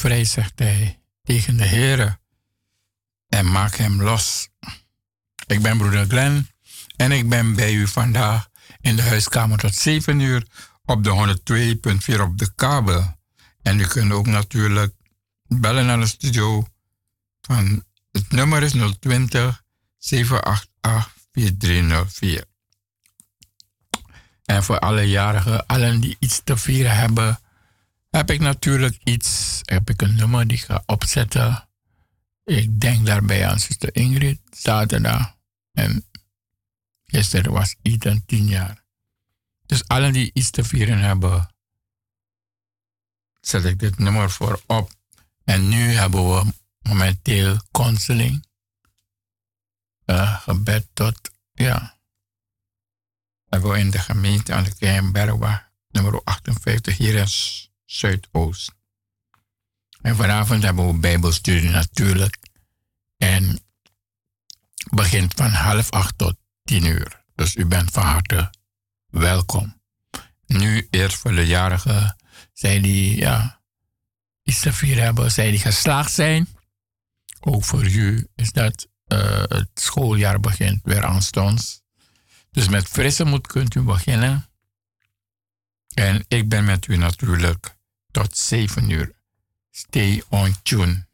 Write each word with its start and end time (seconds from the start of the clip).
vrij, 0.00 0.24
zegt 0.24 0.58
hij 0.58 1.00
tegen 1.22 1.56
de 1.56 1.66
Heere, 1.66 2.18
en 3.28 3.50
maak 3.50 3.74
hem 3.74 4.02
los. 4.02 4.48
Ik 5.46 5.62
ben 5.62 5.78
broeder 5.78 6.06
Glenn 6.06 6.48
en 6.96 7.12
ik 7.12 7.28
ben 7.28 7.54
bij 7.54 7.72
u 7.72 7.86
vandaag 7.86 8.48
in 8.80 8.96
de 8.96 9.02
huiskamer 9.02 9.58
tot 9.58 9.74
7 9.74 10.20
uur 10.20 10.46
op 10.84 11.04
de 11.04 11.36
102.4 12.14 12.20
op 12.20 12.38
de 12.38 12.54
kabel. 12.54 13.16
En 13.62 13.80
u 13.80 13.86
kunt 13.86 14.12
ook 14.12 14.26
natuurlijk 14.26 14.94
bellen 15.46 15.86
naar 15.86 16.00
de 16.00 16.06
studio 16.06 16.66
van 17.40 17.84
het 18.12 18.30
nummer 18.30 18.62
is 18.62 18.72
020 19.00 19.62
788 19.98 21.14
4304. 21.32 22.44
En 24.44 24.64
voor 24.64 24.78
alle 24.78 25.08
jarigen, 25.08 25.66
allen 25.66 26.00
die 26.00 26.16
iets 26.18 26.40
te 26.44 26.56
vieren 26.56 26.96
hebben, 26.96 27.40
heb 28.10 28.30
ik 28.30 28.40
natuurlijk 28.40 28.98
iets, 29.04 29.60
heb 29.64 29.90
ik 29.90 30.02
een 30.02 30.14
nummer 30.14 30.46
die 30.46 30.56
ik 30.56 30.64
ga 30.64 30.82
opzetten. 30.86 31.68
Ik 32.44 32.80
denk 32.80 33.06
daarbij 33.06 33.48
aan 33.48 33.58
zuster 33.58 33.94
Ingrid, 33.96 34.40
zaterdag. 34.50 35.36
En 35.72 36.04
gisteren 37.04 37.52
was 37.52 37.76
Ethan 37.82 38.24
tien 38.26 38.46
jaar. 38.46 38.84
Dus 39.66 39.88
allen 39.88 40.12
die 40.12 40.30
iets 40.34 40.50
te 40.50 40.64
vieren 40.64 40.98
hebben, 40.98 41.54
zet 43.40 43.64
ik 43.64 43.78
dit 43.78 43.98
nummer 43.98 44.30
voor 44.30 44.62
op. 44.66 44.92
En 45.44 45.68
nu 45.68 45.92
hebben 45.92 46.34
we 46.34 46.52
momenteel 46.78 47.56
counseling. 47.70 48.48
Uh, 50.06 50.40
gebed 50.40 50.88
tot, 50.92 51.30
ja. 51.52 51.98
Hebben 53.48 53.78
in 53.78 53.90
de 53.90 53.98
gemeente 53.98 54.52
aan 54.52 54.64
de 54.64 54.74
Keienbergweg, 54.74 55.70
nummer 55.88 56.24
58, 56.24 56.96
hier 56.96 57.14
in 57.14 57.28
Zuidoost. 57.90 58.72
En 60.00 60.16
vanavond 60.16 60.62
hebben 60.62 60.86
we 60.86 60.98
Bijbelstudie 60.98 61.70
natuurlijk. 61.70 62.38
En 63.16 63.60
begint 64.90 65.34
van 65.34 65.50
half 65.50 65.90
acht 65.90 66.18
tot 66.18 66.36
tien 66.64 66.84
uur. 66.84 67.24
Dus 67.34 67.56
u 67.56 67.66
bent 67.66 67.90
van 67.90 68.02
harte 68.02 68.50
welkom. 69.06 69.80
Nu 70.46 70.86
eerst 70.90 71.16
voor 71.16 71.34
de 71.34 71.46
jarigen, 71.46 72.16
zij 72.52 72.80
die 72.80 73.16
ja, 73.16 73.62
iets 74.42 74.60
te 74.60 74.72
vieren 74.72 75.04
hebben, 75.04 75.32
zij 75.32 75.50
die 75.50 75.60
geslaagd 75.60 76.12
zijn. 76.12 76.48
Ook 77.40 77.64
voor 77.64 77.84
u 77.84 78.28
is 78.34 78.52
dat 78.52 78.86
uh, 79.06 79.42
het 79.42 79.70
schooljaar 79.74 80.40
begint 80.40 80.80
weer 80.82 81.04
aanstonds. 81.04 81.82
Dus 82.50 82.68
met 82.68 82.88
frisse 82.88 83.24
moed 83.24 83.46
kunt 83.46 83.74
u 83.74 83.82
beginnen. 83.82 84.50
En 85.94 86.24
ik 86.28 86.48
ben 86.48 86.64
met 86.64 86.86
u 86.86 86.96
natuurlijk 86.96 87.78
tot 88.12 88.34
7 88.34 88.90
uur. 88.90 89.12
Stay 89.70 90.22
on 90.30 90.52
tune. 90.62 91.09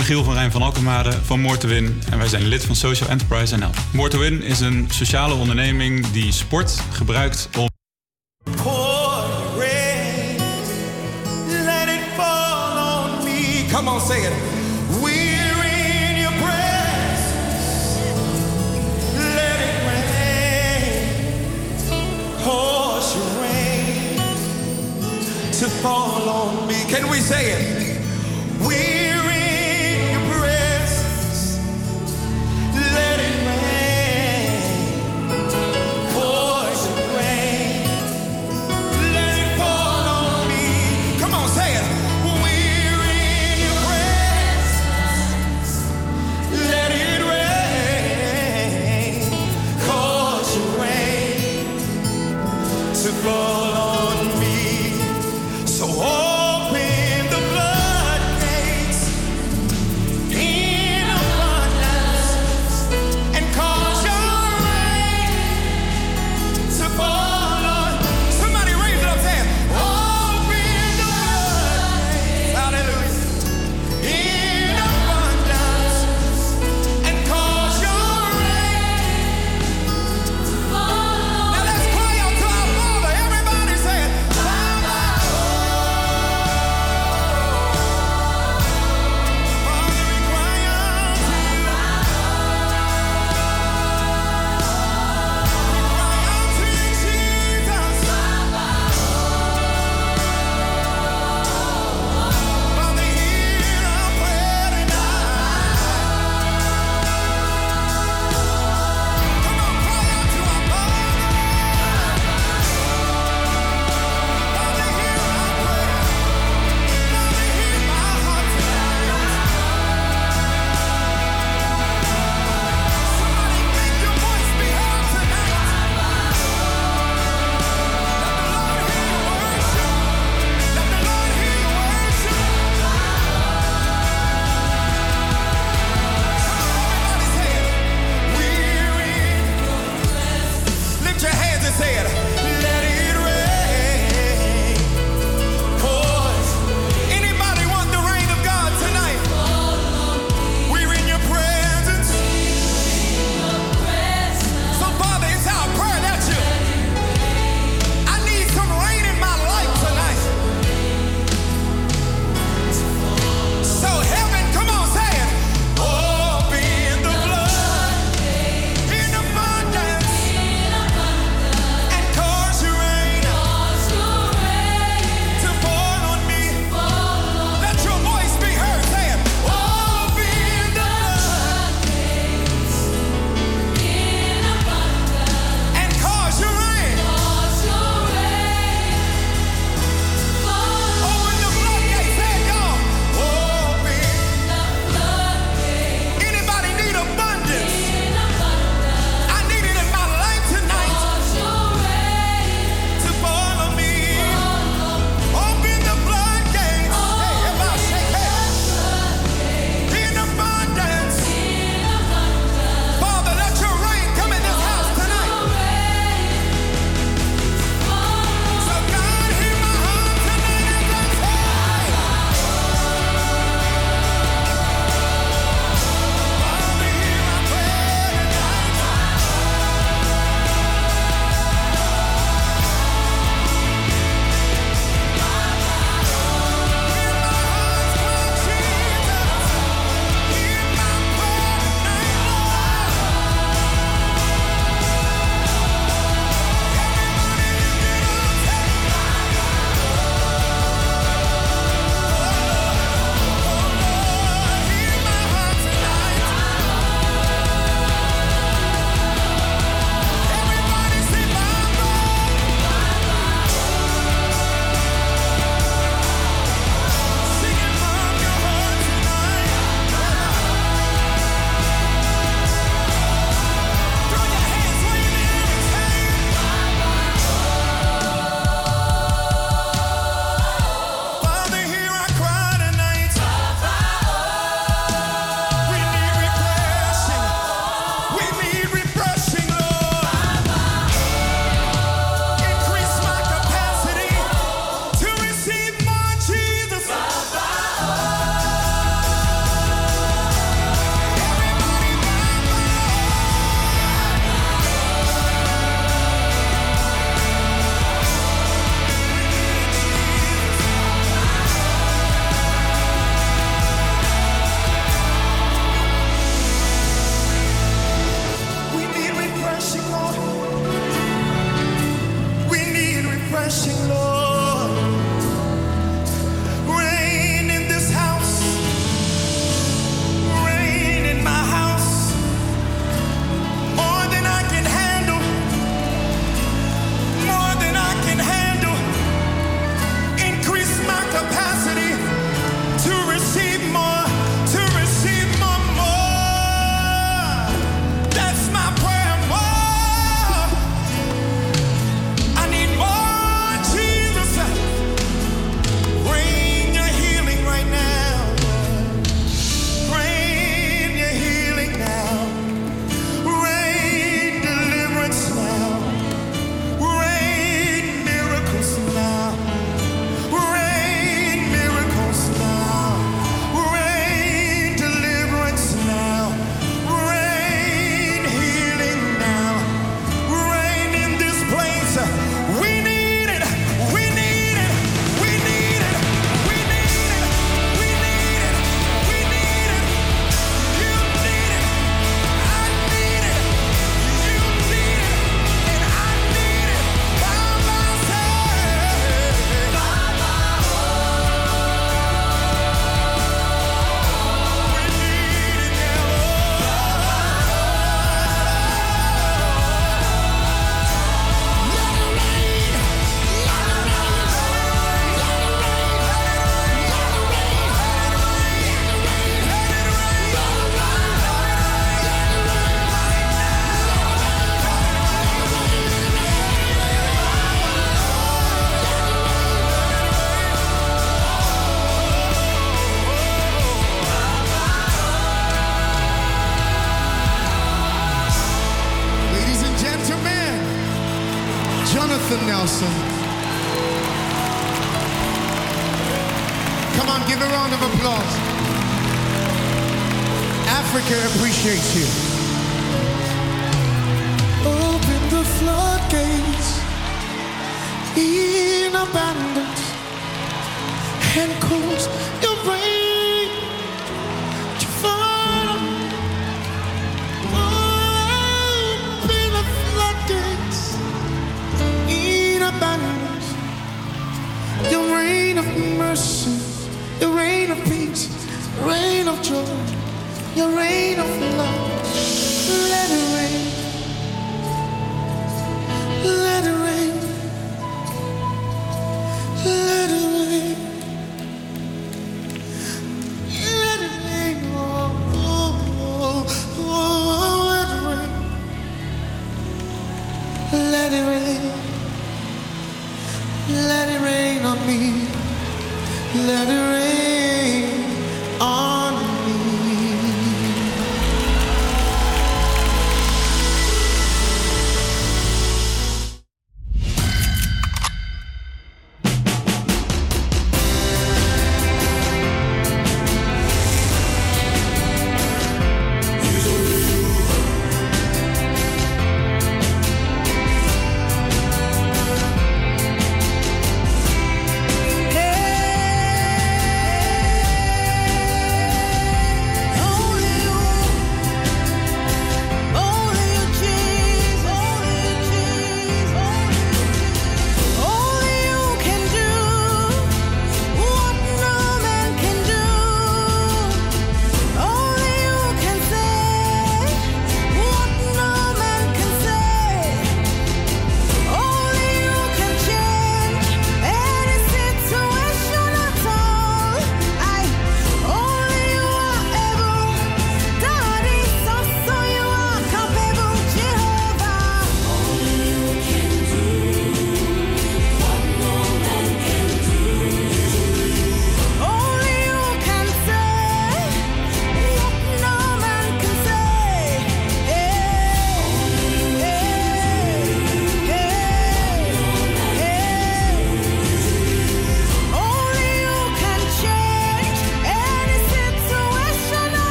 Michiel 0.00 0.24
van 0.24 0.34
Rijn 0.34 0.50
van 0.50 0.62
Alkemade 0.62 1.12
van 1.24 1.40
More 1.40 1.58
to 1.58 1.68
Win. 1.68 2.02
En 2.10 2.18
wij 2.18 2.28
zijn 2.28 2.46
lid 2.46 2.64
van 2.64 2.76
Social 2.76 3.08
Enterprise 3.08 3.56
NL. 3.56 3.70
Win 4.18 4.42
is 4.42 4.60
een 4.60 4.86
sociale 4.90 5.34
onderneming 5.34 6.10
die 6.10 6.32
sport 6.32 6.82
gebruikt 6.92 7.48
om? 7.58 7.68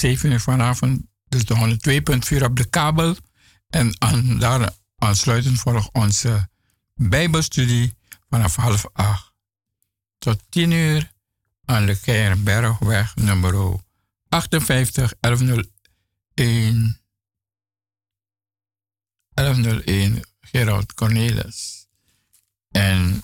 7 0.00 0.30
uur 0.30 0.40
vanavond. 0.40 1.02
Dus 1.28 1.44
de 1.44 1.78
102.4 2.38 2.42
op 2.42 2.56
de 2.56 2.64
kabel. 2.64 3.16
En 3.68 3.94
aan, 3.98 4.38
daar 4.38 4.70
aansluitend 4.96 5.58
volgt 5.60 5.92
onze 5.92 6.48
Bijbelstudie 6.94 7.94
vanaf 8.28 8.56
half 8.56 8.86
acht 8.92 9.32
tot 10.18 10.42
10 10.48 10.70
uur 10.70 11.12
aan 11.64 11.86
de 11.86 12.00
Keierbergweg 12.00 13.16
nummer 13.16 13.80
58 14.28 15.14
1101 15.20 17.00
1101 19.34 20.24
Gerald 20.40 20.94
Cornelis. 20.94 21.86
En 22.70 23.22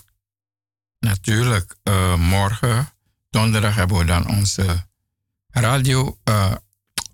natuurlijk, 0.99 1.75
uh, 1.83 2.15
morgen, 2.15 2.89
donderdag, 3.29 3.75
hebben 3.75 3.97
we 3.97 4.05
dan 4.05 4.27
onze 4.27 4.87
radio, 5.49 6.17
uh, 6.23 6.55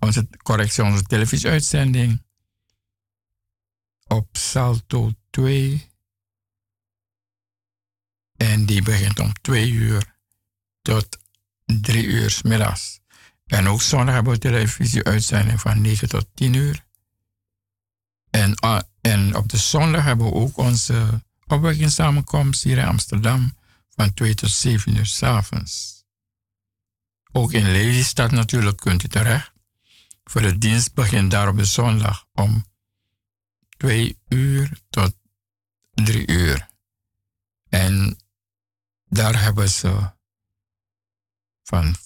onze 0.04 0.28
correctie, 0.42 0.84
onze 0.84 1.02
televisieuitzending 1.02 2.22
op 4.06 4.28
Salto 4.32 5.12
2. 5.30 5.92
En 8.36 8.66
die 8.66 8.82
begint 8.82 9.18
om 9.18 9.32
2 9.32 9.70
uur 9.70 10.16
tot 10.82 11.18
3 11.64 12.04
uur 12.04 12.40
middags. 12.42 13.00
En 13.46 13.68
ook 13.68 13.82
zondag 13.82 14.14
hebben 14.14 14.32
we 14.32 14.38
televisieuitzending 14.38 15.60
van 15.60 15.80
9 15.80 16.08
tot 16.08 16.26
10 16.34 16.54
uur. 16.54 16.84
En, 18.30 18.54
uh, 18.64 18.80
en 19.00 19.36
op 19.36 19.48
de 19.48 19.56
zondag 19.56 20.04
hebben 20.04 20.26
we 20.26 20.32
ook 20.32 20.56
onze 20.56 21.24
opwekkingssamenkomst 21.46 22.62
hier 22.62 22.78
in 22.78 22.86
Amsterdam 22.86 23.56
van 23.88 24.14
2 24.14 24.34
tot 24.34 24.50
7 24.50 24.96
uur 24.96 25.06
s 25.06 25.22
avonds. 25.22 26.04
Ook 27.32 27.52
in 27.52 27.72
Lelystad 27.72 28.30
natuurlijk 28.30 28.76
kunt 28.76 29.02
u 29.02 29.08
terecht. 29.08 29.53
Voor 30.24 30.40
de 30.40 30.58
dienst 30.58 30.94
begint 30.94 31.30
daar 31.30 31.48
op 31.48 31.56
de 31.56 31.64
zondag 31.64 32.26
om 32.32 32.64
2 33.76 34.18
uur 34.28 34.80
tot 34.90 35.14
3 35.90 36.28
uur. 36.28 36.68
En 37.68 38.18
daar 39.04 39.42
hebben 39.42 39.68
ze 39.68 40.12
van 41.62 41.96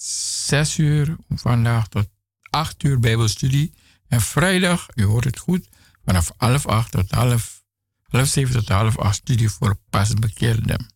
6 0.47 0.79
uur 0.79 1.17
vandaag 1.29 1.89
tot 1.89 2.09
8 2.51 2.83
uur 2.83 3.01
Bijbelstudie. 3.01 3.75
En 4.09 4.21
vrijdag, 4.21 4.87
u 4.95 5.05
hoort 5.05 5.25
het 5.25 5.39
goed, 5.39 5.69
vanaf 6.05 6.33
half 6.37 6.67
8 6.67 6.91
tot 6.91 7.11
half, 7.11 7.65
half 8.03 8.29
7 8.29 8.55
tot 8.55 8.69
half 8.69 8.99
8 8.99 9.17
studie 9.17 9.51
voor 9.51 9.79
pasbekeerden. 9.91 10.87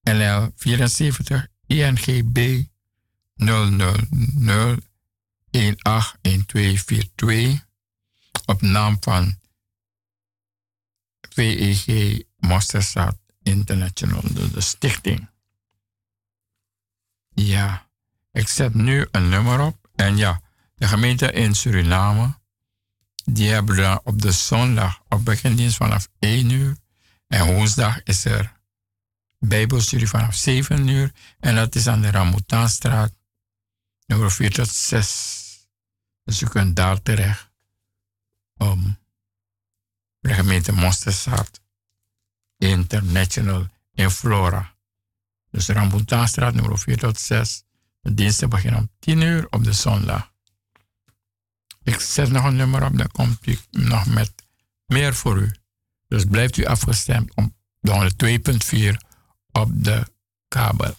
LL 0.00 0.52
74 0.56 1.46
INGB 1.66 2.64
000 3.34 3.94
181242 5.50 7.64
op 8.44 8.62
naam 8.62 8.96
van 9.00 9.39
VEG 11.40 12.22
Masterstad 12.36 13.16
International, 13.42 14.22
de 14.52 14.60
stichting. 14.60 15.30
Ja, 17.28 17.88
ik 18.32 18.48
zet 18.48 18.74
nu 18.74 19.08
een 19.10 19.28
nummer 19.28 19.60
op. 19.60 19.88
En 19.94 20.16
ja, 20.16 20.40
de 20.74 20.88
gemeente 20.88 21.32
in 21.32 21.54
Suriname, 21.54 22.38
die 23.24 23.50
hebben 23.50 23.76
dan 23.76 24.00
op 24.04 24.22
de 24.22 24.32
zondag 24.32 25.02
op 25.08 25.24
begindienst 25.24 25.76
vanaf 25.76 26.08
1 26.18 26.50
uur. 26.50 26.76
En 27.26 27.54
woensdag 27.54 28.02
is 28.02 28.24
er 28.24 28.52
Bijbelstudie 29.38 30.08
vanaf 30.08 30.34
7 30.34 30.88
uur. 30.88 31.12
En 31.38 31.54
dat 31.54 31.74
is 31.74 31.86
aan 31.86 32.00
de 32.00 32.10
Ramutaanstraat, 32.10 33.14
nummer 34.06 34.30
4 34.30 34.52
tot 34.52 34.68
6. 34.68 35.68
Dus 36.24 36.42
u 36.42 36.46
kunt 36.46 36.76
daar 36.76 37.02
terecht. 37.02 37.50
Um, 38.56 38.99
de 40.20 40.34
gemeente 40.34 40.72
Monsterstad 40.72 41.60
International 42.58 43.66
in 43.92 44.10
Flora. 44.10 44.74
Dus 45.50 45.68
Rambutanstraat 45.68 46.54
nummer 46.54 46.78
4 46.78 46.96
tot 46.96 47.18
6. 47.18 47.62
De 48.00 48.14
diensten 48.14 48.48
beginnen 48.48 48.80
om 48.80 48.90
10 48.98 49.20
uur 49.20 49.46
op 49.50 49.64
de 49.64 49.72
zondag. 49.72 50.32
Ik 51.82 52.00
zet 52.00 52.30
nog 52.30 52.44
een 52.44 52.56
nummer 52.56 52.84
op, 52.84 52.96
dan 52.98 53.10
komt 53.10 53.46
u 53.46 53.58
nog 53.70 54.06
met 54.06 54.32
meer 54.86 55.14
voor 55.14 55.38
u. 55.38 55.54
Dus 56.08 56.24
blijft 56.24 56.56
u 56.56 56.64
afgestemd 56.64 57.34
op 57.34 57.52
de 57.80 58.12
102.4 58.92 58.96
op 59.52 59.84
de 59.84 60.06
kabel. 60.48 60.94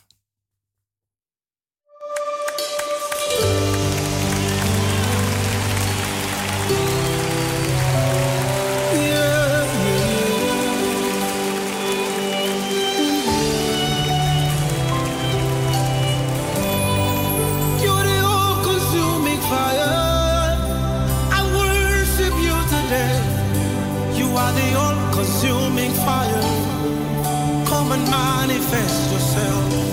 And 27.93 28.09
manifest 28.09 29.11
yourself. 29.11 29.90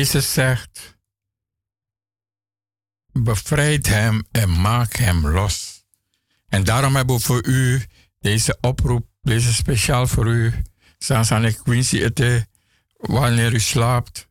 Jezus 0.00 0.32
zegt, 0.32 0.98
bevrijd 3.12 3.86
hem 3.86 4.22
en 4.30 4.60
maak 4.60 4.96
hem 4.96 5.28
los. 5.28 5.84
En 6.48 6.64
daarom 6.64 6.96
hebben 6.96 7.16
we 7.16 7.22
voor 7.22 7.46
u 7.46 7.84
deze 8.20 8.58
oproep, 8.60 9.06
deze 9.22 9.54
speciaal 9.54 10.06
voor 10.06 10.26
u. 10.26 10.62
Sansane 10.98 11.52
Quincy 11.52 12.02
ete, 12.02 12.46
wanneer 12.96 13.52
u 13.52 13.60
slaapt. 13.60 14.28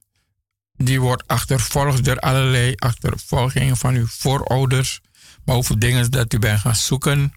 Die 0.73 1.01
wordt 1.01 1.27
achtervolgd 1.27 2.03
door 2.03 2.19
allerlei 2.19 2.75
achtervolgingen 2.75 3.77
van 3.77 3.95
uw 3.95 4.07
voorouders. 4.07 5.01
Maar 5.45 5.55
over 5.55 5.79
dingen 5.79 6.11
dat 6.11 6.33
u 6.33 6.39
bent 6.39 6.59
gaan 6.59 6.75
zoeken, 6.75 7.33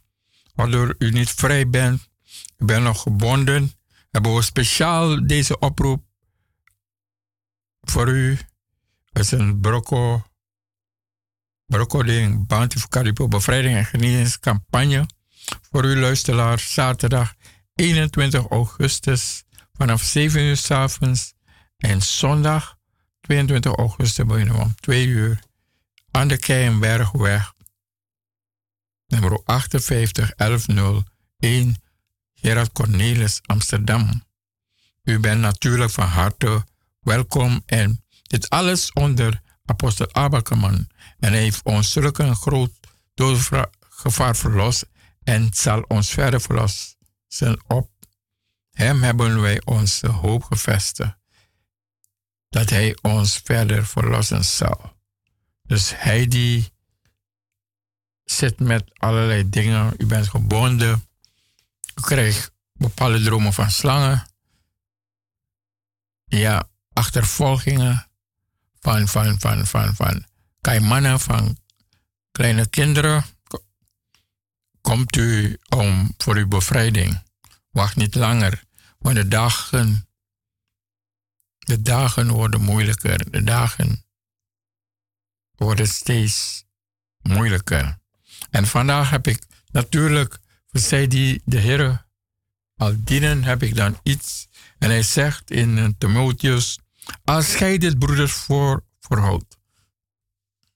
waardoor 0.55 0.95
u 0.99 1.11
niet 1.11 1.31
vrij 1.31 1.69
bent. 1.69 2.09
U 2.59 2.65
bent 2.65 2.85
nog 2.85 3.03
gebonden. 3.03 3.73
Hebben 4.11 4.35
we 4.35 4.43
speciaal 4.43 5.27
deze 5.27 5.59
oproep 5.59 6.11
voor 7.83 8.09
u 8.09 8.39
is 9.13 9.31
een 9.31 9.61
Brocco, 9.61 10.27
Brocco 11.67 12.03
ding, 12.03 12.47
Bounty 12.47 12.79
voor 12.79 12.89
Caribo 12.89 13.29
bevrijding 13.29 13.77
en 13.77 13.85
genezingscampagne 13.85 15.07
voor 15.71 15.85
u 15.85 16.01
luisteraar 16.01 16.59
zaterdag 16.59 17.35
21 17.75 18.47
augustus 18.49 19.45
vanaf 19.73 20.03
7 20.03 20.41
uur 20.41 20.57
s 20.57 20.71
avonds 20.71 21.35
en 21.77 22.03
zondag 22.03 22.79
22 23.21 23.75
augustus 23.77 24.27
beginnen 24.27 24.55
om 24.55 24.75
2 24.75 25.07
uur 25.07 25.43
aan 26.11 26.29
de 26.29 26.39
Keienbergweg 26.39 27.53
nummer 29.07 29.41
58 29.45 30.35
1101 30.35 31.77
Gerard 32.35 32.73
Cornelis 32.73 33.41
Amsterdam. 33.43 34.25
U 35.03 35.19
bent 35.19 35.41
natuurlijk 35.41 35.91
van 35.91 36.07
harte 36.07 36.65
welkom 37.03 37.63
en 37.67 38.05
dit 38.23 38.51
alles 38.51 38.93
onder 38.93 39.43
apostel 39.65 40.15
Abakeman. 40.15 40.89
En 41.19 41.33
hij 41.33 41.41
heeft 41.41 41.65
ons 41.65 41.93
zulke 41.93 42.23
een 42.23 42.37
groot 42.37 42.73
gevaar 43.89 44.37
verlost 44.37 44.87
en 45.23 45.49
zal 45.53 45.83
ons 45.83 46.11
verder 46.11 46.41
verlossen. 46.41 46.97
Op 47.67 47.91
hem 48.71 49.03
hebben 49.03 49.41
wij 49.41 49.63
onze 49.65 50.09
hoop 50.09 50.43
gevestigd. 50.43 51.17
Dat 52.49 52.71
hij 52.71 52.99
ons 53.03 53.41
verder 53.45 53.87
verlossen 53.87 54.45
zal. 54.45 54.97
Dus 55.63 55.93
hij 55.97 56.27
die 56.27 56.73
zit 58.25 58.59
met 58.59 58.99
allerlei 58.99 59.49
dingen. 59.49 59.95
U 59.99 60.07
bent 60.07 60.29
gebonden. 60.29 61.09
U 61.95 62.01
krijgt 62.01 62.53
bepaalde 62.73 63.23
dromen 63.23 63.53
van 63.53 63.71
slangen. 63.71 64.27
Ja, 66.25 66.71
achtervolgingen 66.93 68.07
van, 68.81 69.09
van, 69.09 69.41
van, 69.41 69.67
van, 69.67 69.95
van 69.95 70.25
kaimannen, 70.61 71.21
van 71.21 71.57
kleine 72.33 72.67
kinderen. 72.67 73.25
Komt 74.81 75.17
u 75.17 75.59
om 75.69 76.15
voor 76.17 76.37
uw 76.37 76.49
bevrijding. 76.49 77.23
Wacht 77.71 77.97
niet 77.97 78.15
langer, 78.15 78.65
want 78.99 79.17
de 79.17 79.29
dagen, 79.29 80.09
de 81.59 81.83
dagen 81.83 82.31
worden 82.31 82.61
moeilijker. 82.61 83.31
De 83.31 83.43
dagen 83.43 84.05
worden 85.55 85.89
steeds 85.89 86.65
moeilijker. 87.23 87.99
En 88.51 88.67
vandaag 88.67 89.11
heb 89.11 89.27
ik 89.27 89.45
natuurlijk, 89.71 90.39
voor 90.67 90.81
zij 90.81 91.07
die 91.07 91.43
de 91.45 91.59
Heer 91.59 92.07
al 92.77 92.95
dienen, 92.99 93.45
heb 93.45 93.63
ik 93.63 93.75
dan 93.75 93.99
iets. 94.03 94.49
En 94.79 94.91
hij 94.91 95.03
zegt 95.03 95.51
in 95.51 95.95
Timotheus 95.99 96.79
als 97.25 97.55
gij 97.55 97.79
dit 97.79 97.99
broeders 97.99 98.33
voor, 98.33 98.85
voorhoudt. 99.01 99.59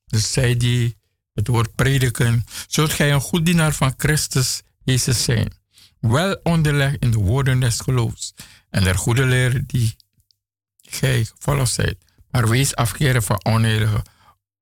Dus 0.06 0.32
zij 0.32 0.56
die 0.56 0.96
het 1.34 1.46
woord 1.46 1.74
prediken, 1.74 2.44
zult 2.66 2.92
gij 2.92 3.12
een 3.12 3.20
goed 3.20 3.46
dienaar 3.46 3.72
van 3.72 3.94
Christus 3.96 4.62
Jezus 4.84 5.24
zijn. 5.24 5.52
Wel 6.00 6.40
onderlegd 6.42 6.96
in 6.98 7.10
de 7.10 7.18
woorden 7.18 7.60
des 7.60 7.80
geloofs 7.80 8.34
en 8.70 8.84
der 8.84 8.98
goede 8.98 9.24
leer 9.24 9.66
die 9.66 9.96
gij 10.80 11.24
gevolgd 11.24 11.72
zijt. 11.72 12.04
Maar 12.30 12.48
wees 12.48 12.74
afkeren 12.74 13.22
van 13.22 13.44
oneerlijke 13.44 14.02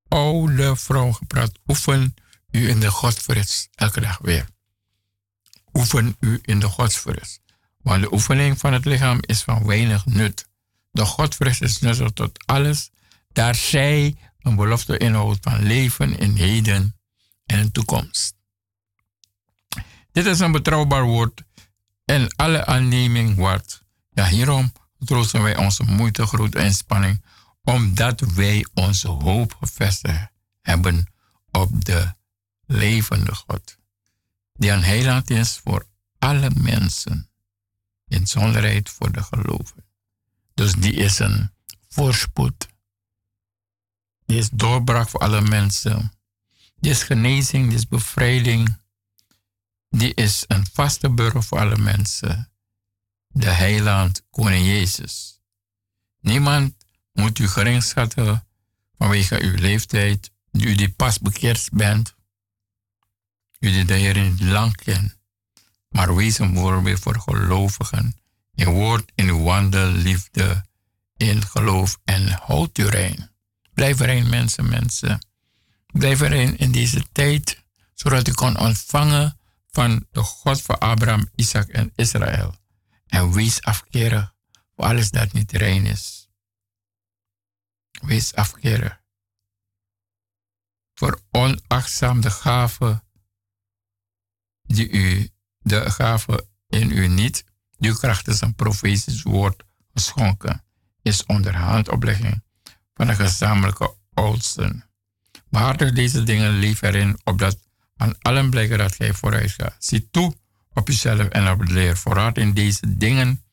oude 0.07 0.75
vrouwengepraat. 0.75 1.51
Oefen 1.67 2.13
u 2.51 2.69
in 2.69 2.79
de 2.79 2.91
godsvrees 2.91 3.67
elke 3.75 4.01
dag 4.01 4.17
weer. 4.17 4.45
Oefen 5.73 6.15
u 6.19 6.39
in 6.41 6.59
de 6.59 6.67
godsvrees. 6.67 7.39
Want 7.81 8.01
de 8.01 8.13
oefening 8.13 8.59
van 8.59 8.73
het 8.73 8.85
lichaam 8.85 9.17
is 9.21 9.41
van 9.41 9.65
weinig 9.65 10.05
nut 10.05 10.47
de 10.95 11.05
Godvrucht 11.05 11.61
is 11.61 11.79
nuttig 11.79 12.11
tot 12.11 12.45
alles, 12.45 12.91
daar 13.31 13.55
zij 13.55 14.15
een 14.39 14.55
belofte 14.55 14.97
inhoudt 14.97 15.39
van 15.41 15.63
leven 15.63 16.17
in 16.17 16.35
heden 16.35 16.95
en 17.45 17.59
in 17.59 17.71
toekomst. 17.71 18.35
Dit 20.11 20.25
is 20.25 20.39
een 20.39 20.51
betrouwbaar 20.51 21.03
woord 21.03 21.43
en 22.05 22.35
alle 22.35 22.65
aanneming 22.65 23.35
waard. 23.35 23.83
Ja, 24.09 24.27
hierom 24.27 24.71
troosten 24.99 25.41
wij 25.41 25.57
onze 25.57 25.83
moeite, 25.83 26.25
grote 26.25 26.59
inspanning, 26.59 27.25
omdat 27.63 28.19
wij 28.19 28.65
onze 28.73 29.07
hoop 29.07 29.55
gevestigd 29.59 30.27
hebben 30.61 31.11
op 31.51 31.85
de 31.85 32.13
levende 32.65 33.35
God, 33.35 33.77
die 34.53 34.71
een 34.71 34.83
heiland 34.83 35.29
is 35.29 35.57
voor 35.63 35.87
alle 36.19 36.51
mensen, 36.53 37.29
in 38.07 38.27
zonderheid 38.27 38.89
voor 38.89 39.11
de 39.11 39.23
gelovigen. 39.23 39.84
Dus 40.55 40.73
die 40.73 40.93
is 40.93 41.19
een 41.19 41.51
voorspoed. 41.89 42.67
Die 44.25 44.37
is 44.37 44.49
doorbraak 44.49 45.09
voor 45.09 45.19
alle 45.19 45.41
mensen. 45.41 46.11
Die 46.75 46.91
is 46.91 47.03
genezing, 47.03 47.67
die 47.67 47.77
is 47.77 47.87
bevrijding. 47.87 48.77
Die 49.89 50.13
is 50.13 50.43
een 50.47 50.65
vaste 50.73 51.09
burger 51.09 51.43
voor 51.43 51.59
alle 51.59 51.77
mensen. 51.77 52.51
De 53.27 53.49
heiland, 53.49 54.23
koning 54.29 54.65
Jezus. 54.65 55.41
Niemand 56.19 56.75
moet 57.11 57.39
u 57.39 57.47
gering 57.47 57.83
schatten 57.83 58.47
vanwege 58.97 59.41
uw 59.41 59.55
leeftijd, 59.55 60.31
u 60.51 60.75
die 60.75 60.89
pas 60.89 61.19
bekeerd 61.19 61.69
bent, 61.71 62.15
u 63.59 63.71
die 63.71 63.85
de 63.85 63.93
Heer 63.93 64.29
niet 64.29 64.41
lang 64.41 64.75
kent. 64.75 65.17
Maar 65.89 66.15
wees 66.15 66.39
een 66.39 66.55
voorbeeld 66.55 66.99
voor 66.99 67.19
gelovigen 67.19 68.15
in 68.55 68.69
woord, 68.69 69.11
in 69.15 69.43
wandel, 69.43 69.91
liefde, 69.91 70.65
in 71.17 71.41
geloof 71.45 71.97
en 72.03 72.27
houd 72.27 72.77
u 72.77 72.85
rein. 72.85 73.31
Blijf 73.73 73.99
erin, 73.99 74.29
mensen, 74.29 74.69
mensen. 74.69 75.27
Blijf 75.85 76.21
erin 76.21 76.57
in 76.57 76.71
deze 76.71 77.05
tijd, 77.11 77.63
zodat 77.93 78.27
u 78.27 78.31
kan 78.31 78.59
ontvangen 78.59 79.39
van 79.71 80.07
de 80.11 80.21
God 80.21 80.61
van 80.61 80.79
Abraham, 80.79 81.29
Isaac 81.35 81.67
en 81.67 81.91
Israël. 81.95 82.55
En 83.07 83.31
wees 83.31 83.61
afkerig 83.61 84.35
voor 84.75 84.85
alles 84.85 85.09
dat 85.09 85.33
niet 85.33 85.51
rein 85.51 85.85
is. 85.85 86.29
Wees 88.01 88.33
afkerig. 88.33 89.03
Voor 90.93 91.21
onachtzaam 91.31 92.21
de 92.21 92.29
gave 92.29 93.03
die 94.61 94.89
u, 94.89 95.29
de 95.57 95.91
gave 95.91 96.47
in 96.67 96.91
u 96.91 97.07
niet 97.07 97.43
die 97.77 97.97
krachtens 97.97 98.41
een 98.41 98.55
profetisch 98.55 99.21
woord 99.21 99.63
geschonken 99.93 100.63
is 101.01 101.25
onder 101.25 101.55
handoplegging 101.55 102.43
van 102.93 103.07
de 103.07 103.15
gezamenlijke 103.15 103.95
oudsten. 104.13 104.89
Behartig 105.49 105.91
deze 105.91 106.23
dingen 106.23 106.59
lief 106.59 106.81
erin, 106.81 107.19
opdat 107.23 107.57
aan 107.95 108.17
allen 108.21 108.49
blijken 108.49 108.77
dat 108.77 108.95
gij 108.95 109.13
vooruit 109.13 109.51
gaat. 109.51 109.75
Zie 109.79 110.07
toe 110.11 110.35
op 110.73 110.87
jezelf 110.87 111.27
en 111.27 111.51
op 111.51 111.65
de 111.65 111.73
leer 111.73 111.97
vooruit 111.97 112.37
in 112.37 112.53
deze 112.53 112.97
dingen, 112.97 113.43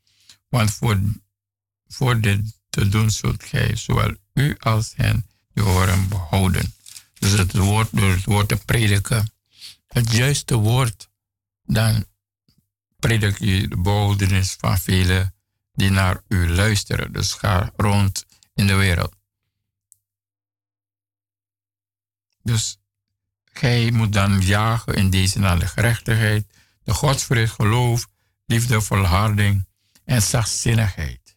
want 0.49 0.71
voor, 0.71 1.01
voor 1.87 2.21
dit 2.21 2.61
te 2.71 2.89
doen 2.89 3.11
zult 3.11 3.45
gij 3.45 3.77
zowel 3.77 4.15
u 4.35 4.57
als 4.59 4.93
hen 4.97 5.27
die 5.55 5.65
horen 5.65 6.09
behouden. 6.09 6.75
Dus 7.19 7.31
het 7.31 7.57
woord, 7.57 7.89
door 7.93 8.11
het 8.11 8.25
woord 8.25 8.49
te 8.49 8.57
prediken, 8.57 9.33
het 9.87 10.13
juiste 10.13 10.55
woord, 10.57 11.09
dan 11.63 12.05
predik 13.03 13.41
u 13.41 13.69
de 13.69 13.77
beholdenis 13.77 14.57
van 14.59 14.79
velen 14.79 15.35
die 15.73 15.91
naar 15.91 16.23
u 16.29 16.49
luisteren. 16.49 17.13
Dus 17.13 17.33
ga 17.33 17.73
rond 17.77 18.27
in 18.55 18.67
de 18.67 18.75
wereld. 18.75 19.15
Dus 22.43 22.79
gij 23.45 23.91
moet 23.91 24.13
dan 24.13 24.41
jagen 24.41 24.95
in 24.95 25.11
deze 25.11 25.39
naar 25.39 25.59
de 25.59 25.67
gerechtigheid, 25.67 26.47
de 26.83 26.95
godsvrees, 26.95 27.51
geloof, 27.51 28.09
liefde, 28.47 28.81
volharding 28.81 29.67
en 30.05 30.23
zachtzinnigheid. 30.23 31.37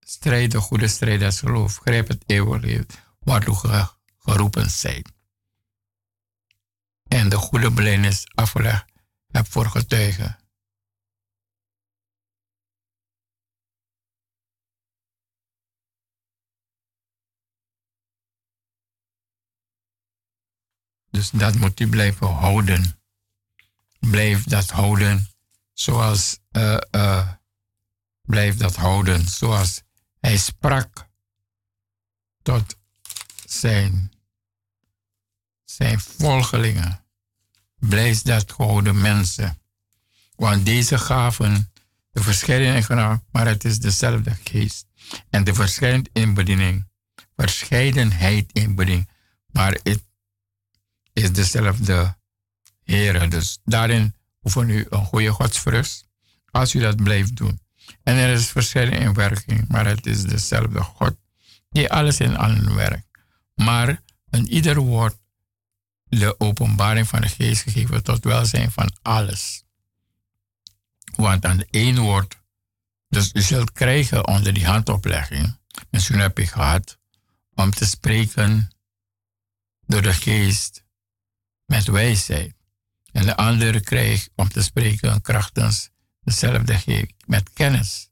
Strijd 0.00 0.50
de 0.50 0.60
goede 0.60 0.88
strijd 0.88 1.22
als 1.22 1.38
geloof. 1.38 1.76
Grijp 1.76 2.08
het 2.08 2.24
eeuwig 2.26 2.60
leven 2.60 2.86
waartoe 3.18 3.88
geroepen 4.18 4.70
zijt. 4.70 5.12
En 7.08 7.28
de 7.28 7.36
goede 7.36 7.72
blijnis 7.72 8.24
afgelegd 8.34 8.91
heb 9.32 9.46
voor. 9.50 9.70
Dus 21.10 21.30
dat 21.30 21.54
moet 21.54 21.80
u 21.80 21.88
blijven 21.88 22.26
houden. 22.26 23.00
Blijf 23.98 24.44
dat 24.44 24.70
houden 24.70 25.28
zoals, 25.72 26.38
uh, 26.52 27.32
blijf 28.22 28.56
dat 28.56 28.76
houden 28.76 29.28
zoals 29.28 29.82
hij 30.20 30.36
sprak 30.36 31.08
tot 32.42 32.76
zijn, 33.44 34.12
zijn 35.64 36.00
volgelingen. 36.00 37.01
Blijf 37.88 38.22
dat 38.22 38.52
gehouden 38.52 39.00
mensen. 39.00 39.58
Want 40.36 40.64
deze 40.66 40.98
gaven 40.98 41.72
de 42.10 42.22
verscheidenheid, 42.22 43.20
maar 43.32 43.46
het 43.46 43.64
is 43.64 43.78
dezelfde 43.78 44.36
geest. 44.44 44.86
En 45.30 45.44
de 45.44 45.54
verscheidenheid 45.54 46.10
in 46.12 46.34
bediening, 46.34 46.88
verscheidenheid 47.36 48.52
in 48.52 48.74
bediening, 48.74 49.08
maar 49.46 49.72
het 49.82 50.02
is 51.12 51.32
dezelfde 51.32 52.16
Heer. 52.84 53.30
Dus 53.30 53.58
daarin 53.64 54.14
oefen 54.42 54.68
u 54.68 54.86
een 54.88 55.04
goede 55.04 55.30
godsvrucht 55.30 56.04
als 56.50 56.74
u 56.74 56.80
dat 56.80 56.96
blijft 56.96 57.36
doen. 57.36 57.60
En 58.02 58.16
er 58.16 58.32
is 58.32 58.46
verschillen 58.46 58.98
in 58.98 59.14
werking, 59.14 59.68
maar 59.68 59.86
het 59.86 60.06
is 60.06 60.22
dezelfde 60.22 60.80
God 60.80 61.16
die 61.70 61.92
alles 61.92 62.20
in 62.20 62.36
allen 62.36 62.74
werkt. 62.74 63.06
Maar 63.54 64.02
in 64.30 64.48
ieder 64.48 64.78
woord 64.78 65.16
de 66.18 66.40
openbaring 66.40 67.08
van 67.08 67.20
de 67.20 67.28
geest 67.28 67.62
gegeven 67.62 68.02
tot 68.02 68.24
welzijn 68.24 68.70
van 68.70 68.92
alles. 69.02 69.64
Want 71.16 71.44
aan 71.44 71.56
de 71.56 71.94
woord, 71.94 72.38
dus 73.08 73.30
u 73.32 73.40
zult 73.40 73.72
krijgen 73.72 74.26
onder 74.26 74.52
die 74.54 74.66
handoplegging, 74.66 75.58
misschien 75.90 76.18
heb 76.18 76.38
je 76.38 76.46
gehad, 76.46 76.98
om 77.54 77.70
te 77.70 77.86
spreken 77.86 78.68
door 79.86 80.02
de 80.02 80.12
geest 80.12 80.84
met 81.66 81.86
wijsheid. 81.86 82.54
En 83.12 83.26
de 83.26 83.36
andere 83.36 83.80
krijgt 83.80 84.30
om 84.34 84.48
te 84.48 84.62
spreken 84.62 85.20
krachtens 85.20 85.90
dezelfde 86.20 86.78
geest 86.78 87.12
met 87.26 87.52
kennis. 87.52 88.10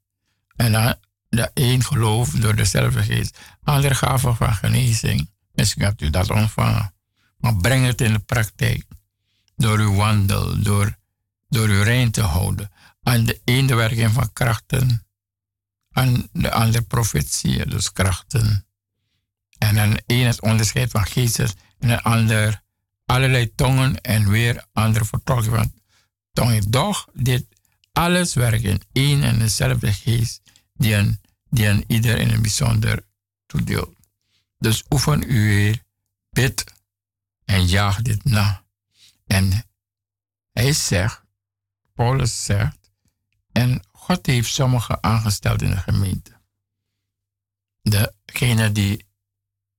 En 0.55 0.71
dan 0.71 0.95
de 1.29 1.51
een 1.53 1.83
geloof 1.83 2.29
door 2.29 2.55
dezelfde 2.55 3.03
geest. 3.03 3.37
Andere 3.63 3.95
gaven 3.95 4.35
van 4.35 4.53
genezing. 4.53 5.29
Misschien 5.51 5.83
hebt 5.83 6.01
u 6.01 6.09
dat 6.09 6.29
ontvangen. 6.29 6.93
Maar 7.41 7.55
breng 7.55 7.85
het 7.85 8.01
in 8.01 8.13
de 8.13 8.19
praktijk. 8.19 8.85
Door 9.55 9.79
uw 9.79 9.95
wandel, 9.95 10.61
door, 10.61 10.97
door 11.49 11.67
uw 11.67 11.83
rein 11.83 12.11
te 12.11 12.21
houden. 12.21 12.71
Aan 13.03 13.25
de 13.25 13.41
ene 13.43 13.75
werking 13.75 14.11
van 14.11 14.33
krachten. 14.33 15.05
Aan 15.91 16.27
de 16.31 16.51
andere 16.51 16.83
profetieën, 16.83 17.69
dus 17.69 17.91
krachten. 17.91 18.65
En 19.57 19.79
aan 19.79 19.89
de 19.89 20.03
ene 20.05 20.25
het 20.25 20.41
onderscheid 20.41 20.91
van 20.91 21.05
geestes. 21.05 21.53
En 21.79 21.89
een 21.89 22.01
ander 22.01 22.61
allerlei 23.05 23.55
tongen 23.55 24.01
en 24.01 24.29
weer 24.29 24.65
andere 24.73 25.05
vertolking 25.05 25.55
van 25.55 25.73
tongen. 26.33 26.71
Doch, 26.71 27.07
dit 27.13 27.45
alles 27.91 28.33
werkt 28.33 28.63
in 28.63 28.81
één 28.91 29.23
en 29.23 29.39
dezelfde 29.39 29.93
geest 29.93 30.41
die 30.73 30.97
aan, 30.97 31.19
die 31.49 31.69
aan 31.69 31.83
ieder 31.87 32.17
in 32.17 32.29
een 32.29 32.41
bijzonder 32.41 33.05
toedeelt. 33.45 33.95
Dus 34.57 34.83
oefen 34.89 35.23
u 35.27 35.47
weer, 35.47 35.83
bid 36.29 36.63
en 37.51 37.65
jaag 37.65 38.01
dit 38.01 38.23
na. 38.23 38.63
En 39.25 39.65
hij 40.51 40.73
zegt, 40.73 41.23
Paulus 41.93 42.45
zegt, 42.45 42.91
en 43.51 43.83
God 43.91 44.25
heeft 44.25 44.53
sommigen 44.53 45.03
aangesteld 45.03 45.61
in 45.61 45.69
de 45.69 45.77
gemeente. 45.77 46.39
Degene 47.81 48.71
die 48.71 49.09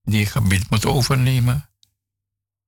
die 0.03 0.27
gebied 0.27 0.71
moet 0.71 0.87
overnemen, 0.87 1.71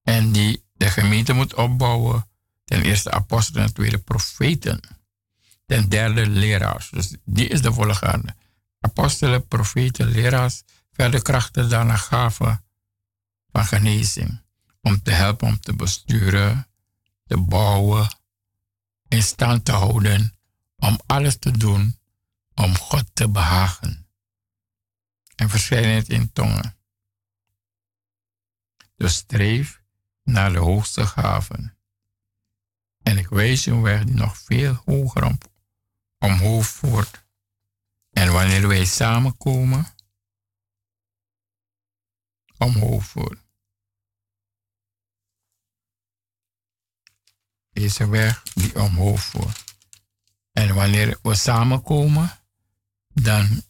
en 0.02 0.32
die 0.32 0.64
de 0.72 0.90
gemeente 0.90 1.32
moet 1.32 1.54
opbouwen. 1.54 2.28
Ten 2.64 2.82
eerste 2.82 3.10
apostelen, 3.10 3.64
ten 3.64 3.74
tweede 3.74 3.98
profeten. 3.98 4.80
Ten 5.66 5.88
derde 5.88 6.26
leraars. 6.26 6.90
Dus 6.90 7.16
die 7.24 7.48
is 7.48 7.62
de 7.62 7.72
volgende. 7.72 8.36
Apostelen, 8.80 9.48
profeten, 9.48 10.06
leraars. 10.06 10.62
Verder 10.92 11.22
krachten 11.22 11.68
daarna 11.68 11.96
gaven 11.96 12.64
van 13.52 13.64
genezing. 13.64 14.43
Om 14.84 15.02
te 15.02 15.10
helpen, 15.10 15.48
om 15.48 15.60
te 15.60 15.74
besturen, 15.76 16.68
te 17.26 17.40
bouwen, 17.40 18.08
in 19.08 19.22
stand 19.22 19.64
te 19.64 19.72
houden. 19.72 20.36
Om 20.76 21.00
alles 21.06 21.38
te 21.38 21.50
doen 21.50 21.98
om 22.54 22.76
God 22.76 23.04
te 23.14 23.28
behagen. 23.28 24.06
En 25.36 25.50
verschijnheid 25.50 26.08
in 26.08 26.32
tongen. 26.32 26.76
Dus 28.96 29.14
streef 29.14 29.82
naar 30.22 30.52
de 30.52 30.58
hoogste 30.58 31.06
gaven. 31.06 31.76
En 33.02 33.18
ik 33.18 33.28
wijs 33.28 33.66
een 33.66 33.82
weg 33.82 34.04
die 34.04 34.14
nog 34.14 34.38
veel 34.38 34.82
hoger 34.84 35.24
om, 35.24 35.38
omhoog 36.18 36.66
voert. 36.66 37.24
En 38.10 38.32
wanneer 38.32 38.68
wij 38.68 38.84
samenkomen, 38.84 39.86
omhoog 42.58 43.04
voert. 43.04 43.43
Deze 47.74 48.08
weg 48.08 48.42
die 48.54 48.80
omhoog 48.82 49.22
voert. 49.22 49.64
En 50.52 50.74
wanneer 50.74 51.18
we 51.22 51.34
samenkomen, 51.34 52.30
dan, 53.08 53.62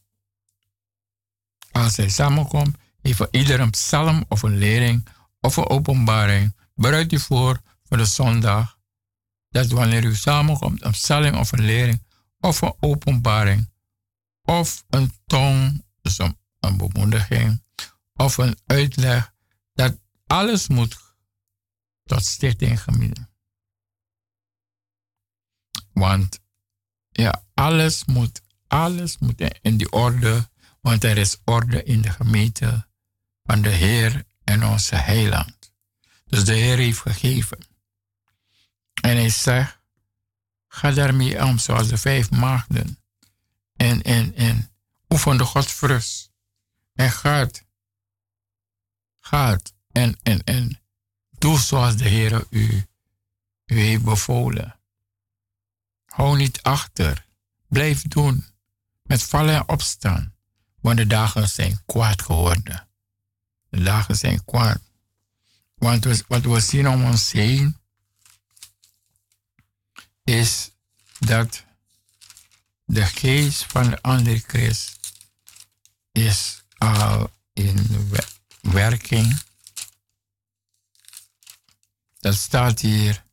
als 1.73 1.97
hij 1.97 2.09
samenkomt, 2.09 2.77
heeft 3.03 3.27
ieder 3.31 3.61
een 3.61 3.71
psalm 3.71 4.25
of 4.29 4.43
een 4.43 4.59
lering 4.59 5.07
of 5.41 5.57
een 5.57 5.69
openbaring. 5.69 6.57
Bereid 6.75 7.13
u 7.13 7.19
voor 7.19 7.61
voor 7.83 7.97
de 7.97 8.05
zondag. 8.05 8.79
Dat 9.49 9.71
wanneer 9.71 10.05
u 10.05 10.15
samenkomt, 10.15 10.85
een 10.85 10.95
stelling 10.95 11.37
of 11.37 11.53
een 11.53 11.65
lering 11.65 12.03
of 12.41 12.61
een 12.61 12.75
openbaring 12.81 13.71
of 14.43 14.85
een 14.89 15.13
tong, 15.27 15.85
dus 16.03 16.19
een, 16.19 16.39
een 16.61 16.77
bemoediging 16.77 17.63
of 18.15 18.37
een 18.37 18.59
uitleg, 18.67 19.33
dat 19.75 19.97
alles 20.27 20.69
moet 20.69 20.99
tot 22.05 22.25
stichting 22.25 22.83
gemiddeld. 22.83 23.34
Want 25.95 26.41
ja, 27.11 27.45
alles 27.55 28.05
moet, 28.05 28.41
alles 28.67 29.19
moet 29.19 29.41
in 29.61 29.77
die 29.77 29.93
orde, 29.93 30.49
want 30.81 31.05
er 31.05 31.19
is 31.19 31.37
orde 31.45 31.83
in 31.85 32.01
de 32.01 32.11
gemeente 32.11 32.87
van 33.43 33.63
de 33.63 33.69
Heer 33.69 34.25
en 34.45 34.65
onze 34.65 34.97
heiland. 34.97 35.73
Dus 36.25 36.45
de 36.45 36.55
Heer 36.55 36.77
heeft 36.77 37.01
gegeven. 37.01 37.59
En 39.03 39.17
hij 39.17 39.29
zegt, 39.29 39.79
ga 40.69 40.91
daarmee 40.91 41.45
om 41.45 41.59
zoals 41.59 41.89
de 41.89 41.97
vijf 41.97 42.31
maagden. 42.31 42.99
En, 43.77 44.03
en, 44.03 44.35
en 44.35 44.71
oefen 45.09 45.37
de 45.37 45.45
godsvrust. 45.45 46.33
En 46.95 47.11
gaat, 47.11 47.65
gaat 49.21 49.75
en, 49.93 50.19
en, 50.23 50.45
en 50.45 50.81
doe 51.39 51.59
zoals 51.59 51.97
de 51.97 52.09
Heer 52.09 52.47
u, 52.51 52.87
u 53.67 53.81
heeft 53.81 54.03
bevolen. 54.03 54.74
Hou 56.15 56.37
niet 56.37 56.63
achter. 56.63 57.27
Blijf 57.69 58.03
doen. 58.03 58.47
Met 59.03 59.23
vallen 59.23 59.55
en 59.55 59.69
opstaan. 59.69 60.35
Want 60.81 60.97
de 60.97 61.07
dagen 61.07 61.49
zijn 61.49 61.83
kwaad 61.87 62.23
geworden. 62.23 62.89
De 63.69 63.83
dagen 63.83 64.17
zijn 64.17 64.45
kwaad. 64.45 64.81
Want 65.75 66.25
wat 66.27 66.43
we 66.43 66.61
zien 66.61 66.89
om 66.89 67.05
ons 67.05 67.33
heen 67.33 67.79
is 70.25 70.71
dat 71.19 71.65
de 72.85 73.07
geest 73.07 73.65
van 73.65 73.91
de 73.91 74.03
antichrist 74.03 74.99
is 76.13 76.63
al 76.79 77.31
in 77.53 78.09
werking. 78.61 79.43
Dat 82.21 82.35
staat 82.35 82.81
hier. 82.81 83.25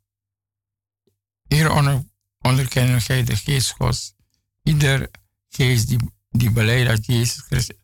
Hier 1.48 1.72
onder, 1.72 2.10
onderkennen 2.42 3.02
gij 3.02 3.24
de 3.24 3.36
geest 3.36 3.72
Gods. 3.72 4.14
Ieder 4.64 5.10
geest 5.50 5.88
die, 5.88 6.00
die 6.30 6.52
beleidt 6.52 6.90
dat 6.90 7.06
Jezus 7.06 7.42
Christus 7.42 7.76